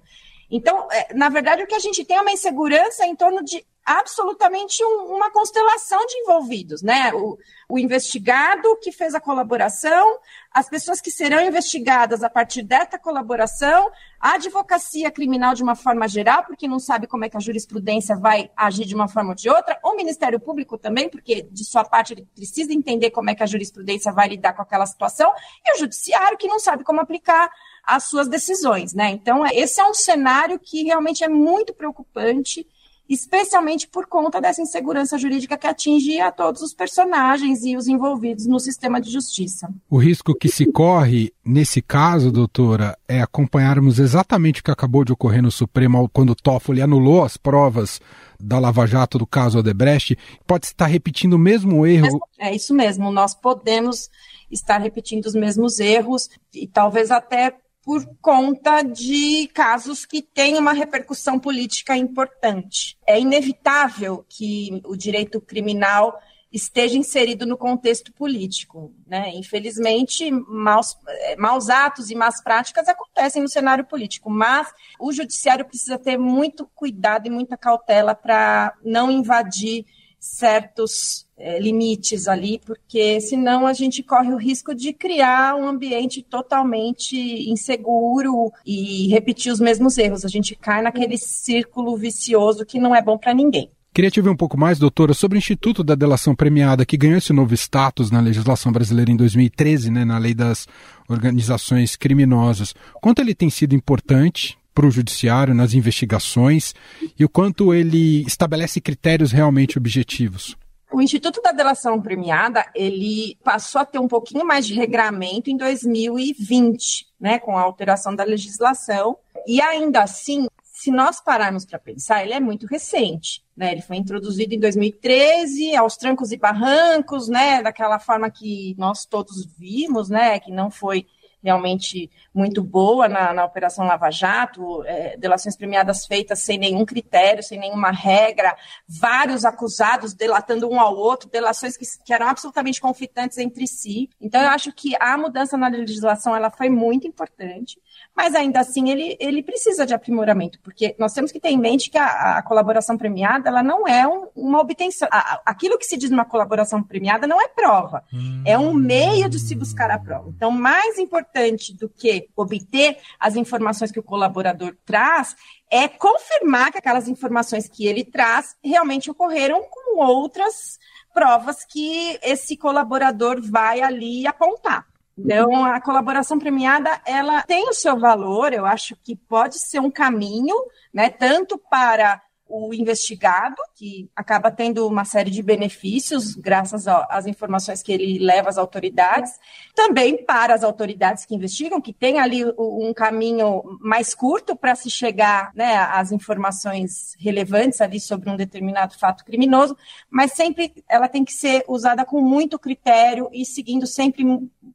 Então, 0.49 0.87
é, 0.91 1.13
na 1.13 1.29
verdade, 1.29 1.63
o 1.63 1.67
que 1.67 1.75
a 1.75 1.79
gente 1.79 2.03
tem 2.03 2.17
é 2.17 2.21
uma 2.21 2.31
insegurança 2.31 3.05
em 3.05 3.15
torno 3.15 3.43
de 3.43 3.65
absolutamente 3.85 4.83
um, 4.83 5.15
uma 5.15 5.31
constelação 5.31 6.05
de 6.05 6.17
envolvidos, 6.17 6.81
né? 6.81 7.11
O, 7.13 7.37
o, 7.67 7.79
investigado 7.79 8.77
que 8.81 8.91
fez 8.91 9.15
a 9.15 9.19
colaboração, 9.19 10.19
as 10.51 10.69
pessoas 10.69 11.01
que 11.01 11.09
serão 11.09 11.41
investigadas 11.41 12.23
a 12.23 12.29
partir 12.29 12.61
dessa 12.61 12.99
colaboração, 12.99 13.89
a 14.19 14.33
advocacia 14.33 15.09
criminal 15.09 15.55
de 15.55 15.63
uma 15.63 15.75
forma 15.75 16.07
geral, 16.07 16.43
porque 16.45 16.67
não 16.67 16.79
sabe 16.79 17.07
como 17.07 17.25
é 17.25 17.29
que 17.29 17.37
a 17.37 17.39
jurisprudência 17.39 18.15
vai 18.15 18.51
agir 18.55 18.85
de 18.85 18.93
uma 18.93 19.07
forma 19.07 19.29
ou 19.29 19.35
de 19.35 19.49
outra, 19.49 19.79
o 19.83 19.95
Ministério 19.95 20.39
Público 20.39 20.77
também, 20.77 21.09
porque 21.09 21.41
de 21.41 21.65
sua 21.65 21.83
parte 21.83 22.13
ele 22.13 22.27
precisa 22.35 22.71
entender 22.71 23.09
como 23.09 23.31
é 23.31 23.35
que 23.35 23.43
a 23.43 23.47
jurisprudência 23.47 24.11
vai 24.11 24.27
lidar 24.27 24.53
com 24.53 24.61
aquela 24.61 24.85
situação, 24.85 25.33
e 25.65 25.75
o 25.75 25.79
judiciário 25.79 26.37
que 26.37 26.47
não 26.47 26.59
sabe 26.59 26.83
como 26.83 27.01
aplicar 27.01 27.49
as 27.83 28.03
suas 28.03 28.27
decisões, 28.27 28.93
né? 28.93 29.09
Então, 29.09 29.43
esse 29.47 29.81
é 29.81 29.85
um 29.85 29.93
cenário 29.93 30.59
que 30.59 30.83
realmente 30.83 31.23
é 31.23 31.27
muito 31.27 31.73
preocupante 31.73 32.67
especialmente 33.13 33.89
por 33.89 34.07
conta 34.07 34.39
dessa 34.39 34.61
insegurança 34.61 35.17
jurídica 35.17 35.57
que 35.57 35.67
atinge 35.67 36.21
a 36.21 36.31
todos 36.31 36.61
os 36.61 36.73
personagens 36.73 37.65
e 37.65 37.75
os 37.75 37.85
envolvidos 37.87 38.45
no 38.45 38.57
sistema 38.57 39.01
de 39.01 39.11
justiça. 39.11 39.69
O 39.89 39.97
risco 39.97 40.33
que 40.33 40.47
se 40.47 40.65
corre 40.71 41.33
nesse 41.43 41.81
caso, 41.81 42.31
doutora, 42.31 42.97
é 43.09 43.21
acompanharmos 43.21 43.99
exatamente 43.99 44.61
o 44.61 44.63
que 44.63 44.71
acabou 44.71 45.03
de 45.03 45.11
ocorrer 45.11 45.43
no 45.43 45.51
Supremo 45.51 46.09
quando 46.13 46.29
o 46.29 46.35
Toffoli 46.35 46.81
anulou 46.81 47.25
as 47.25 47.35
provas 47.35 47.99
da 48.39 48.57
Lava 48.57 48.87
Jato 48.87 49.17
do 49.17 49.27
caso 49.27 49.59
Odebrecht. 49.59 50.17
Pode 50.47 50.67
estar 50.67 50.85
repetindo 50.85 51.33
o 51.33 51.39
mesmo 51.39 51.85
erro? 51.85 52.17
É 52.39 52.55
isso 52.55 52.73
mesmo, 52.73 53.11
nós 53.11 53.35
podemos 53.35 54.09
estar 54.49 54.77
repetindo 54.77 55.25
os 55.25 55.35
mesmos 55.35 55.81
erros 55.81 56.29
e 56.53 56.65
talvez 56.65 57.11
até 57.11 57.55
por 57.83 58.05
conta 58.21 58.83
de 58.83 59.47
casos 59.53 60.05
que 60.05 60.21
têm 60.21 60.57
uma 60.57 60.73
repercussão 60.73 61.39
política 61.39 61.95
importante. 61.95 62.97
É 63.07 63.19
inevitável 63.19 64.25
que 64.29 64.81
o 64.85 64.95
direito 64.95 65.41
criminal 65.41 66.19
esteja 66.51 66.97
inserido 66.97 67.45
no 67.45 67.57
contexto 67.57 68.11
político. 68.11 68.93
Né? 69.07 69.31
Infelizmente, 69.35 70.29
maus, 70.29 70.97
eh, 71.07 71.35
maus 71.37 71.69
atos 71.69 72.11
e 72.11 72.15
más 72.15 72.43
práticas 72.43 72.87
acontecem 72.89 73.41
no 73.41 73.47
cenário 73.47 73.85
político, 73.85 74.29
mas 74.29 74.67
o 74.99 75.13
judiciário 75.13 75.65
precisa 75.65 75.97
ter 75.97 76.17
muito 76.17 76.69
cuidado 76.75 77.25
e 77.25 77.29
muita 77.29 77.57
cautela 77.57 78.13
para 78.13 78.75
não 78.83 79.09
invadir 79.09 79.85
certos 80.19 81.25
é, 81.41 81.59
limites 81.59 82.27
ali, 82.27 82.61
porque 82.65 83.19
senão 83.19 83.65
a 83.65 83.73
gente 83.73 84.03
corre 84.03 84.31
o 84.31 84.37
risco 84.37 84.75
de 84.75 84.93
criar 84.93 85.55
um 85.55 85.67
ambiente 85.67 86.21
totalmente 86.21 87.17
inseguro 87.49 88.51
e 88.65 89.07
repetir 89.07 89.51
os 89.51 89.59
mesmos 89.59 89.97
erros. 89.97 90.23
A 90.23 90.29
gente 90.29 90.55
cai 90.55 90.81
naquele 90.81 91.17
círculo 91.17 91.97
vicioso 91.97 92.65
que 92.65 92.79
não 92.79 92.95
é 92.95 93.01
bom 93.01 93.17
para 93.17 93.33
ninguém. 93.33 93.71
Queria 93.93 94.09
te 94.09 94.21
ver 94.21 94.29
um 94.29 94.37
pouco 94.37 94.57
mais, 94.57 94.79
doutora, 94.79 95.13
sobre 95.13 95.37
o 95.37 95.39
Instituto 95.39 95.83
da 95.83 95.95
Delação 95.95 96.33
Premiada, 96.33 96.85
que 96.85 96.95
ganhou 96.95 97.17
esse 97.17 97.33
novo 97.33 97.53
status 97.53 98.09
na 98.09 98.21
legislação 98.21 98.71
brasileira 98.71 99.11
em 99.11 99.17
2013, 99.17 99.91
né, 99.91 100.05
na 100.05 100.17
lei 100.17 100.33
das 100.33 100.65
organizações 101.09 101.97
criminosas. 101.97 102.73
Quanto 103.01 103.19
ele 103.19 103.35
tem 103.35 103.49
sido 103.49 103.75
importante 103.75 104.57
para 104.73 104.85
o 104.85 104.91
judiciário 104.91 105.53
nas 105.53 105.73
investigações 105.73 106.73
e 107.19 107.25
o 107.25 107.29
quanto 107.29 107.73
ele 107.73 108.21
estabelece 108.25 108.79
critérios 108.79 109.33
realmente 109.33 109.77
objetivos? 109.77 110.55
O 110.91 111.01
Instituto 111.01 111.41
da 111.41 111.53
Delação 111.53 112.01
Premiada, 112.01 112.65
ele 112.75 113.37
passou 113.43 113.79
a 113.79 113.85
ter 113.85 113.97
um 113.97 114.09
pouquinho 114.09 114.45
mais 114.45 114.67
de 114.67 114.73
regramento 114.73 115.49
em 115.49 115.55
2020, 115.55 117.07
né, 117.17 117.39
com 117.39 117.57
a 117.57 117.61
alteração 117.61 118.13
da 118.13 118.25
legislação, 118.25 119.17
e 119.47 119.61
ainda 119.61 120.03
assim, 120.03 120.47
se 120.61 120.91
nós 120.91 121.21
pararmos 121.21 121.63
para 121.65 121.79
pensar, 121.79 122.23
ele 122.23 122.33
é 122.33 122.39
muito 122.41 122.67
recente, 122.67 123.41
né? 123.55 123.71
Ele 123.71 123.81
foi 123.81 123.95
introduzido 123.95 124.53
em 124.53 124.59
2013, 124.59 125.75
aos 125.75 125.95
trancos 125.95 126.31
e 126.33 126.37
barrancos, 126.37 127.29
né, 127.29 127.61
daquela 127.61 127.97
forma 127.97 128.29
que 128.29 128.75
nós 128.77 129.05
todos 129.05 129.45
vimos, 129.57 130.09
né, 130.09 130.39
que 130.39 130.51
não 130.51 130.69
foi 130.69 131.05
realmente 131.43 132.09
muito 132.33 132.63
boa 132.63 133.07
na, 133.09 133.33
na 133.33 133.45
Operação 133.45 133.85
Lava 133.85 134.09
Jato, 134.11 134.83
é, 134.85 135.17
delações 135.17 135.55
premiadas 135.55 136.05
feitas 136.05 136.39
sem 136.39 136.57
nenhum 136.57 136.85
critério, 136.85 137.43
sem 137.43 137.59
nenhuma 137.59 137.91
regra, 137.91 138.55
vários 138.87 139.43
acusados 139.43 140.13
delatando 140.13 140.69
um 140.69 140.79
ao 140.79 140.95
outro, 140.95 141.29
delações 141.29 141.75
que, 141.75 141.85
que 142.05 142.13
eram 142.13 142.27
absolutamente 142.27 142.79
conflitantes 142.79 143.37
entre 143.37 143.67
si. 143.67 144.09
Então, 144.19 144.41
eu 144.41 144.49
acho 144.49 144.71
que 144.71 144.95
a 144.99 145.17
mudança 145.17 145.57
na 145.57 145.67
legislação 145.67 146.35
ela 146.35 146.49
foi 146.49 146.69
muito 146.69 147.07
importante, 147.07 147.79
mas 148.15 148.35
ainda 148.35 148.59
assim 148.59 148.89
ele, 148.89 149.17
ele 149.19 149.43
precisa 149.43 149.85
de 149.85 149.93
aprimoramento, 149.93 150.59
porque 150.61 150.95
nós 150.99 151.13
temos 151.13 151.31
que 151.31 151.39
ter 151.39 151.49
em 151.49 151.57
mente 151.57 151.89
que 151.89 151.97
a, 151.97 152.37
a 152.37 152.43
colaboração 152.43 152.97
premiada 152.97 153.49
ela 153.49 153.63
não 153.63 153.87
é 153.87 154.07
um, 154.07 154.27
uma 154.35 154.59
obtenção. 154.59 155.07
A, 155.11 155.41
aquilo 155.45 155.77
que 155.77 155.85
se 155.85 155.97
diz 155.97 156.09
numa 156.09 156.25
colaboração 156.25 156.83
premiada 156.83 157.25
não 157.25 157.41
é 157.41 157.47
prova, 157.47 158.03
hum. 158.13 158.43
é 158.45 158.57
um 158.57 158.73
meio 158.73 159.27
de 159.27 159.39
se 159.39 159.55
buscar 159.55 159.89
a 159.89 159.99
prova. 159.99 160.29
Então, 160.29 160.51
mais 160.51 160.97
importante 160.97 161.30
do 161.77 161.89
que 161.89 162.27
obter 162.35 162.97
as 163.19 163.35
informações 163.35 163.91
que 163.91 163.99
o 163.99 164.03
colaborador 164.03 164.75
traz 164.85 165.35
é 165.69 165.87
confirmar 165.87 166.71
que 166.71 166.77
aquelas 166.77 167.07
informações 167.07 167.67
que 167.67 167.85
ele 167.85 168.03
traz 168.03 168.55
realmente 168.63 169.09
ocorreram 169.09 169.63
com 169.63 170.01
outras 170.03 170.77
provas 171.13 171.63
que 171.65 172.19
esse 172.21 172.57
colaborador 172.57 173.41
vai 173.41 173.81
ali 173.81 174.27
apontar. 174.27 174.85
Então, 175.17 175.65
a 175.65 175.79
colaboração 175.79 176.39
premiada, 176.39 177.01
ela 177.05 177.43
tem 177.43 177.69
o 177.69 177.73
seu 177.73 177.99
valor, 177.99 178.53
eu 178.53 178.65
acho 178.65 178.95
que 179.03 179.15
pode 179.15 179.59
ser 179.59 179.79
um 179.79 179.91
caminho, 179.91 180.55
né, 180.93 181.09
tanto 181.09 181.57
para 181.57 182.21
o 182.51 182.73
investigado, 182.73 183.55
que 183.75 184.09
acaba 184.15 184.51
tendo 184.51 184.85
uma 184.87 185.05
série 185.05 185.31
de 185.31 185.41
benefícios 185.41 186.35
graças 186.35 186.87
às 186.87 187.25
informações 187.25 187.81
que 187.81 187.91
ele 187.91 188.19
leva 188.19 188.49
às 188.49 188.57
autoridades, 188.57 189.31
também 189.73 190.23
para 190.23 190.53
as 190.53 190.63
autoridades 190.63 191.25
que 191.25 191.33
investigam, 191.33 191.79
que 191.79 191.93
tem 191.93 192.19
ali 192.19 192.43
um 192.57 192.93
caminho 192.93 193.63
mais 193.79 194.13
curto 194.13 194.55
para 194.55 194.75
se 194.75 194.89
chegar 194.89 195.51
né, 195.55 195.77
às 195.77 196.11
informações 196.11 197.15
relevantes 197.17 197.79
ali 197.79 197.99
sobre 197.99 198.29
um 198.29 198.35
determinado 198.35 198.97
fato 198.97 199.23
criminoso, 199.23 199.77
mas 200.09 200.33
sempre 200.33 200.73
ela 200.89 201.07
tem 201.07 201.23
que 201.23 201.33
ser 201.33 201.63
usada 201.67 202.03
com 202.05 202.21
muito 202.21 202.59
critério 202.59 203.29
e 203.31 203.45
seguindo 203.45 203.87
sempre 203.87 204.25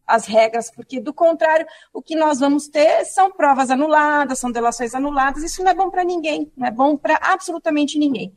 as 0.06 0.24
regras, 0.24 0.70
porque 0.70 1.00
do 1.00 1.12
contrário, 1.12 1.66
o 1.92 2.00
que 2.00 2.16
nós 2.16 2.40
vamos 2.40 2.68
ter 2.68 3.04
são 3.04 3.30
provas 3.30 3.70
anuladas, 3.70 4.38
são 4.38 4.50
delações 4.50 4.94
anuladas, 4.94 5.42
isso 5.42 5.62
não 5.62 5.70
é 5.70 5.74
bom 5.74 5.90
para 5.90 6.04
ninguém, 6.04 6.50
não 6.56 6.66
é 6.66 6.70
bom 6.70 6.96
para 6.96 7.18
absolutamente 7.20 7.65
ninguém. 7.72 8.32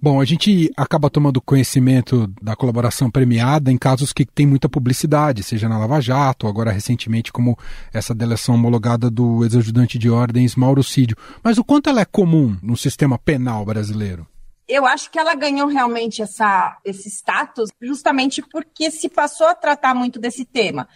Bom, 0.00 0.20
a 0.20 0.24
gente 0.24 0.70
acaba 0.76 1.10
tomando 1.10 1.40
conhecimento 1.40 2.26
da 2.40 2.56
colaboração 2.56 3.10
premiada 3.10 3.70
em 3.70 3.78
casos 3.78 4.12
que 4.12 4.24
tem 4.24 4.46
muita 4.46 4.68
publicidade, 4.68 5.42
seja 5.42 5.68
na 5.68 5.78
Lava 5.78 6.00
Jato, 6.00 6.46
agora 6.46 6.70
recentemente 6.70 7.32
como 7.32 7.58
essa 7.92 8.14
delação 8.14 8.54
homologada 8.54 9.10
do 9.10 9.44
ex-ajudante 9.44 9.98
de 9.98 10.10
ordens 10.10 10.56
Mauro 10.56 10.82
Cídio. 10.82 11.16
Mas 11.42 11.58
o 11.58 11.64
quanto 11.64 11.88
ela 11.88 12.00
é 12.00 12.04
comum 12.04 12.56
no 12.62 12.76
sistema 12.76 13.18
penal 13.18 13.64
brasileiro? 13.64 14.26
eu 14.68 14.84
acho 14.84 15.10
que 15.10 15.18
ela 15.18 15.34
ganhou 15.34 15.66
realmente 15.66 16.20
essa, 16.20 16.76
esse 16.84 17.08
status 17.08 17.70
justamente 17.80 18.42
porque 18.42 18.90
se 18.90 19.08
passou 19.08 19.46
a 19.46 19.54
tratar 19.54 19.94
muito 19.94 20.20
desse 20.20 20.44
tema. 20.44 20.86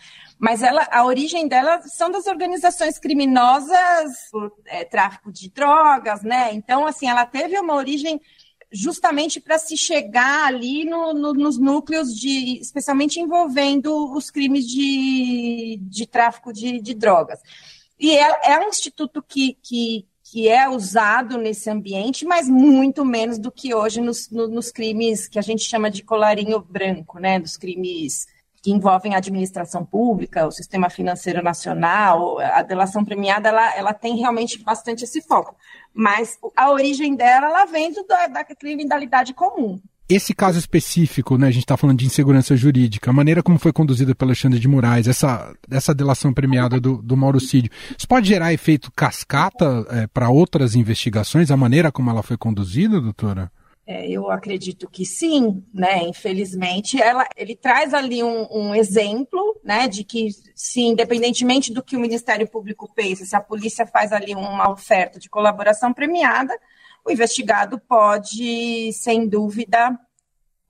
Mas 0.43 0.61
ela, 0.61 0.89
a 0.91 1.05
origem 1.05 1.47
dela 1.47 1.81
são 1.83 2.11
das 2.11 2.27
organizações 2.27 2.99
criminosas, 2.99 4.29
por 4.29 4.53
é, 4.67 4.85
tráfico 4.85 5.31
de 5.31 5.49
drogas, 5.49 6.23
né? 6.23 6.53
Então, 6.53 6.85
assim, 6.85 7.09
ela 7.09 7.25
teve 7.25 7.57
uma 7.61 7.77
origem 7.77 8.21
justamente 8.73 9.39
para 9.39 9.57
se 9.57 9.77
chegar 9.77 10.49
ali 10.49 10.85
no, 10.85 11.15
no, 11.15 11.33
nos 11.33 11.61
núcleos 11.61 12.13
de, 12.13 12.59
especialmente 12.61 13.21
envolvendo 13.21 14.13
os 14.17 14.33
crimes 14.33 14.67
de, 14.67 15.79
de 15.81 16.09
tráfico 16.09 16.53
de, 16.53 16.81
de 16.81 16.93
drogas. 16.93 17.39
E 17.97 18.11
é, 18.11 18.55
é 18.55 18.59
um 18.59 18.69
instituto 18.69 19.23
que, 19.23 19.57
que, 19.63 20.09
que 20.25 20.49
é 20.49 20.69
usado 20.69 21.39
nesse 21.39 21.71
ambiente, 21.71 22.25
mas 22.25 22.49
muito 22.49 23.05
menos 23.05 23.39
do 23.39 23.53
que 23.53 23.73
hoje 23.73 24.01
nos, 24.01 24.29
no, 24.29 24.49
nos 24.49 24.73
crimes 24.73 25.29
que 25.29 25.39
a 25.39 25.43
gente 25.43 25.63
chama 25.63 25.89
de 25.89 26.03
colarinho 26.03 26.59
branco, 26.59 27.21
né? 27.21 27.39
Dos 27.39 27.57
crimes 27.57 28.27
que 28.63 28.71
envolvem 28.71 29.15
a 29.15 29.19
administração 29.19 29.85
pública, 29.85 30.47
o 30.47 30.53
sistema 30.53 30.89
financeiro 30.89 31.43
nacional, 31.43 32.39
a 32.39 32.63
delação 32.63 33.05
premiada, 33.05 33.49
ela, 33.49 33.77
ela 33.77 33.93
tem 33.93 34.17
realmente 34.17 34.63
bastante 34.63 35.03
esse 35.03 35.21
foco. 35.21 35.57
Mas 35.93 36.39
a 36.57 36.71
origem 36.71 37.17
dela, 37.17 37.49
ela 37.49 37.65
vem 37.65 37.93
do, 37.93 38.05
da, 38.07 38.29
da 38.29 38.45
criminalidade 38.45 39.35
comum. 39.35 39.81
Esse 40.09 40.35
caso 40.35 40.59
específico, 40.59 41.39
né, 41.39 41.49
a 41.49 41.51
gente 41.51 41.63
está 41.65 41.77
falando 41.77 41.99
de 41.99 42.07
insegurança 42.07 42.55
jurídica, 42.55 43.11
a 43.11 43.15
maneira 43.15 43.43
como 43.43 43.59
foi 43.59 43.73
conduzida 43.73 44.15
pelo 44.15 44.31
Alexandre 44.31 44.61
de 44.61 44.69
Moraes, 44.69 45.09
essa, 45.09 45.53
essa 45.71 45.95
delação 45.95 46.33
premiada 46.33 46.79
do, 46.79 47.01
do 47.01 47.17
Mauro 47.17 47.41
Cídio, 47.41 47.71
isso 47.97 48.07
pode 48.07 48.29
gerar 48.29 48.53
efeito 48.53 48.93
cascata 48.95 49.87
é, 49.89 50.07
para 50.07 50.29
outras 50.29 50.75
investigações, 50.75 51.51
a 51.51 51.57
maneira 51.57 51.91
como 51.91 52.11
ela 52.11 52.23
foi 52.23 52.37
conduzida, 52.37 53.01
doutora? 53.01 53.51
É, 53.85 54.09
eu 54.09 54.31
acredito 54.31 54.89
que 54.89 55.05
sim, 55.05 55.65
né? 55.75 56.05
Infelizmente, 56.05 57.03
ela, 57.03 57.27
ele 57.37 57.57
traz 57.57 57.93
ali 57.93 58.23
um, 58.23 58.47
um, 58.51 58.75
exemplo, 58.75 59.61
né, 59.65 59.89
de 59.89 60.05
que 60.05 60.29
se 60.55 60.83
independentemente 60.83 61.73
do 61.73 61.83
que 61.83 61.97
o 61.97 62.01
Ministério 62.01 62.49
Público 62.49 62.89
pensa, 62.95 63.25
se 63.25 63.35
a 63.35 63.41
polícia 63.41 63.85
faz 63.85 64.13
ali 64.13 64.35
uma 64.37 64.71
oferta 64.71 65.19
de 65.19 65.29
colaboração 65.29 65.93
premiada, 65.93 66.57
o 67.05 67.11
investigado 67.11 67.77
pode, 67.81 68.93
sem 68.93 69.27
dúvida, 69.29 69.99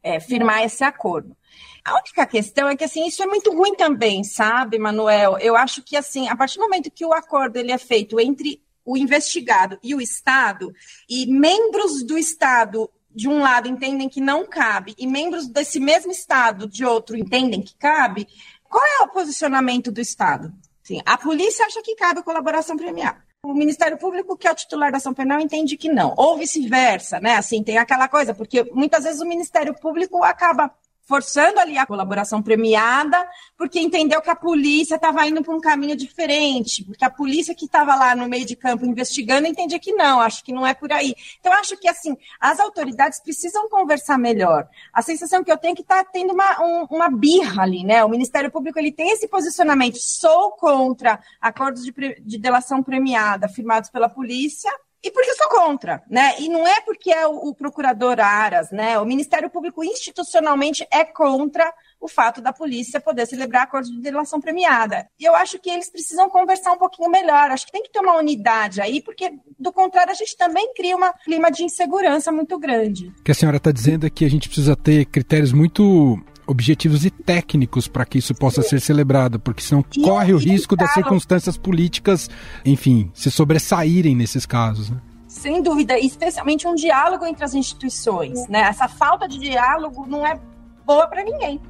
é, 0.02 0.18
firmar 0.18 0.64
esse 0.64 0.82
acordo. 0.82 1.36
A 1.84 1.94
única 1.96 2.26
questão 2.26 2.68
é 2.68 2.76
que 2.76 2.84
assim 2.84 3.06
isso 3.06 3.22
é 3.22 3.26
muito 3.26 3.52
ruim 3.52 3.74
também, 3.74 4.24
sabe, 4.24 4.78
Manuel? 4.78 5.36
Eu 5.38 5.54
acho 5.54 5.82
que 5.82 5.96
assim, 5.96 6.28
a 6.28 6.36
partir 6.36 6.56
do 6.56 6.62
momento 6.62 6.90
que 6.90 7.04
o 7.04 7.12
acordo 7.12 7.58
ele 7.58 7.72
é 7.72 7.78
feito 7.78 8.18
entre 8.18 8.62
o 8.84 8.96
investigado 8.96 9.78
e 9.82 9.94
o 9.94 10.00
Estado 10.00 10.72
e 11.08 11.26
membros 11.26 12.02
do 12.04 12.16
Estado 12.16 12.90
de 13.14 13.28
um 13.28 13.40
lado 13.40 13.68
entendem 13.68 14.08
que 14.08 14.20
não 14.20 14.46
cabe 14.46 14.94
e 14.98 15.06
membros 15.06 15.46
desse 15.46 15.78
mesmo 15.78 16.12
Estado 16.12 16.66
de 16.66 16.84
outro 16.84 17.16
entendem 17.16 17.62
que 17.62 17.74
cabe, 17.76 18.26
qual 18.68 18.84
é 18.84 19.04
o 19.04 19.08
posicionamento 19.08 19.90
do 19.90 20.00
Estado? 20.00 20.52
Sim, 20.82 21.00
a 21.06 21.16
polícia 21.16 21.66
acha 21.66 21.82
que 21.82 21.94
cabe 21.94 22.20
a 22.20 22.24
colaboração 22.24 22.76
premiada 22.76 23.22
o 23.44 23.54
Ministério 23.54 23.98
Público, 23.98 24.36
que 24.36 24.46
é 24.46 24.52
o 24.52 24.54
titular 24.54 24.92
da 24.92 24.98
ação 24.98 25.12
penal, 25.12 25.40
entende 25.40 25.76
que 25.76 25.88
não. 25.88 26.14
Ou 26.16 26.38
vice-versa, 26.38 27.18
né? 27.18 27.34
Assim, 27.34 27.60
tem 27.60 27.76
aquela 27.76 28.06
coisa, 28.06 28.32
porque 28.32 28.62
muitas 28.72 29.02
vezes 29.02 29.20
o 29.20 29.26
Ministério 29.26 29.74
Público 29.74 30.22
acaba 30.22 30.72
forçando 31.12 31.60
ali 31.60 31.76
a 31.76 31.84
colaboração 31.84 32.40
premiada, 32.40 33.22
porque 33.58 33.78
entendeu 33.78 34.22
que 34.22 34.30
a 34.30 34.34
polícia 34.34 34.94
estava 34.94 35.26
indo 35.26 35.42
para 35.42 35.54
um 35.54 35.60
caminho 35.60 35.94
diferente, 35.94 36.82
porque 36.82 37.04
a 37.04 37.10
polícia 37.10 37.54
que 37.54 37.66
estava 37.66 37.94
lá 37.94 38.16
no 38.16 38.26
meio 38.26 38.46
de 38.46 38.56
campo 38.56 38.86
investigando 38.86 39.46
entendia 39.46 39.78
que 39.78 39.92
não, 39.92 40.22
acho 40.22 40.42
que 40.42 40.54
não 40.54 40.66
é 40.66 40.72
por 40.72 40.90
aí. 40.90 41.14
Então, 41.38 41.52
acho 41.52 41.76
que, 41.76 41.86
assim, 41.86 42.16
as 42.40 42.58
autoridades 42.58 43.20
precisam 43.20 43.68
conversar 43.68 44.16
melhor. 44.16 44.66
A 44.90 45.02
sensação 45.02 45.44
que 45.44 45.52
eu 45.52 45.58
tenho 45.58 45.72
é 45.72 45.76
que 45.76 45.82
está 45.82 46.02
tendo 46.02 46.32
uma, 46.32 46.62
um, 46.62 46.86
uma 46.90 47.10
birra 47.10 47.64
ali, 47.64 47.84
né? 47.84 48.02
O 48.02 48.08
Ministério 48.08 48.50
Público, 48.50 48.78
ele 48.78 48.90
tem 48.90 49.10
esse 49.10 49.28
posicionamento, 49.28 49.98
sou 49.98 50.52
contra 50.52 51.20
acordos 51.42 51.84
de, 51.84 51.92
de 52.22 52.38
delação 52.38 52.82
premiada 52.82 53.50
firmados 53.50 53.90
pela 53.90 54.08
polícia, 54.08 54.72
e 55.02 55.10
porque 55.10 55.34
sou 55.34 55.48
contra, 55.48 56.02
né? 56.08 56.34
E 56.38 56.48
não 56.48 56.66
é 56.66 56.80
porque 56.82 57.10
é 57.10 57.26
o, 57.26 57.48
o 57.48 57.54
procurador 57.54 58.20
Aras, 58.20 58.70
né? 58.70 58.98
O 58.98 59.04
Ministério 59.04 59.50
Público 59.50 59.82
institucionalmente 59.82 60.86
é 60.90 61.04
contra 61.04 61.72
o 62.00 62.08
fato 62.08 62.40
da 62.40 62.52
polícia 62.52 63.00
poder 63.00 63.26
celebrar 63.26 63.62
acordos 63.62 63.90
de 63.90 64.00
delação 64.00 64.40
premiada. 64.40 65.08
E 65.18 65.24
eu 65.24 65.34
acho 65.34 65.58
que 65.58 65.70
eles 65.70 65.90
precisam 65.90 66.28
conversar 66.28 66.72
um 66.72 66.78
pouquinho 66.78 67.10
melhor. 67.10 67.50
Acho 67.50 67.66
que 67.66 67.72
tem 67.72 67.82
que 67.82 67.90
ter 67.90 68.00
uma 68.00 68.16
unidade 68.16 68.80
aí, 68.80 69.00
porque 69.00 69.32
do 69.58 69.72
contrário 69.72 70.12
a 70.12 70.14
gente 70.14 70.36
também 70.36 70.72
cria 70.74 70.96
um 70.96 71.12
clima 71.24 71.50
de 71.50 71.64
insegurança 71.64 72.30
muito 72.32 72.58
grande. 72.58 73.08
O 73.08 73.22
que 73.22 73.30
a 73.30 73.34
senhora 73.34 73.56
está 73.56 73.70
dizendo 73.70 74.06
é 74.06 74.10
que 74.10 74.24
a 74.24 74.30
gente 74.30 74.48
precisa 74.48 74.76
ter 74.76 75.04
critérios 75.06 75.52
muito 75.52 76.20
objetivos 76.52 77.04
e 77.04 77.10
técnicos 77.10 77.88
para 77.88 78.04
que 78.04 78.18
isso 78.18 78.34
possa 78.34 78.62
ser 78.62 78.80
celebrado, 78.80 79.40
porque 79.40 79.62
senão 79.62 79.84
e 79.96 80.02
corre 80.02 80.32
o 80.32 80.38
risco 80.38 80.76
das 80.76 80.92
circunstâncias 80.94 81.56
políticas, 81.56 82.30
enfim, 82.64 83.10
se 83.14 83.30
sobressaírem 83.30 84.14
nesses 84.14 84.46
casos. 84.46 84.90
Né? 84.90 84.96
Sem 85.26 85.62
dúvida, 85.62 85.98
especialmente 85.98 86.68
um 86.68 86.74
diálogo 86.74 87.26
entre 87.26 87.44
as 87.44 87.54
instituições. 87.54 88.46
Né? 88.48 88.60
Essa 88.60 88.86
falta 88.86 89.26
de 89.26 89.38
diálogo 89.38 90.06
não 90.06 90.26
é 90.26 90.38
boa 90.86 91.06
para 91.06 91.24
ninguém. 91.24 91.60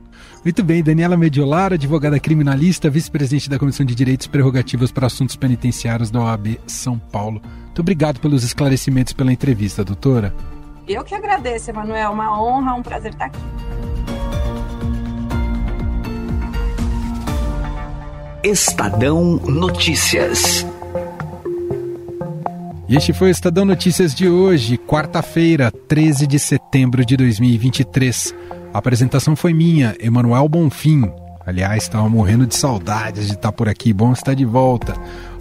Muito 0.45 0.63
bem, 0.65 0.83
Daniela 0.83 1.17
Mediolar, 1.17 1.73
advogada 1.73 2.19
criminalista, 2.19 2.91
vice-presidente 2.91 3.49
da 3.49 3.59
Comissão 3.59 3.87
de 3.87 3.95
Direitos 3.95 4.27
e 4.27 4.31
Prerrogativas 4.31 4.91
para 4.91 5.07
Assuntos 5.07 5.37
Penitenciários 5.37 6.11
da 6.11 6.21
OAB 6.21 6.59
São 6.67 6.99
Paulo. 6.99 7.41
Muito 7.67 7.81
obrigado 7.81 8.19
pelos 8.19 8.43
esclarecimentos 8.43 9.13
pela 9.13 9.33
entrevista, 9.33 9.85
doutora. 9.85 10.35
Eu 10.87 11.05
que 11.05 11.15
agradeço, 11.15 11.71
Emanuel. 11.71 12.11
Uma 12.11 12.43
honra, 12.43 12.75
um 12.75 12.83
prazer 12.83 13.13
estar 13.13 13.27
aqui. 13.27 13.39
Estadão 18.45 19.37
Notícias. 19.47 20.67
Este 22.89 23.13
foi 23.13 23.29
o 23.29 23.31
Estadão 23.31 23.65
Notícias 23.65 24.13
de 24.13 24.29
hoje, 24.29 24.77
quarta-feira, 24.77 25.71
13 25.71 26.27
de 26.27 26.41
setembro 26.41 27.07
de 27.07 27.17
2023. 27.17 28.35
A 28.75 28.79
apresentação 28.79 29.37
foi 29.37 29.55
minha, 29.55 29.95
Emanuel 30.01 30.49
Bonfim. 30.49 31.09
Aliás, 31.47 31.85
estava 31.85 32.09
morrendo 32.09 32.45
de 32.45 32.57
saudades 32.57 33.29
de 33.29 33.35
estar 33.35 33.53
por 33.53 33.69
aqui. 33.69 33.93
Bom 33.93 34.13
estar 34.13 34.35
de 34.35 34.45
volta. 34.45 34.97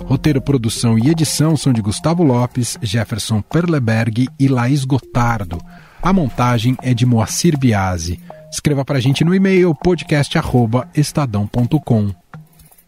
Roteiro, 0.05 0.39
produção 0.39 0.99
e 0.99 1.09
edição 1.09 1.57
são 1.57 1.73
de 1.73 1.81
Gustavo 1.81 2.21
Lopes, 2.21 2.77
Jefferson 2.83 3.41
Perleberg 3.41 4.29
e 4.39 4.47
Laís 4.47 4.85
Gotardo. 4.85 5.57
A 6.03 6.13
montagem 6.13 6.77
é 6.83 6.93
de 6.93 7.07
Moacir 7.07 7.57
Biasi. 7.57 8.19
Escreva 8.51 8.85
para 8.85 8.99
a 8.99 9.01
gente 9.01 9.23
no 9.23 9.33
e-mail 9.33 9.73
podcast@estadão.com. 9.73 12.20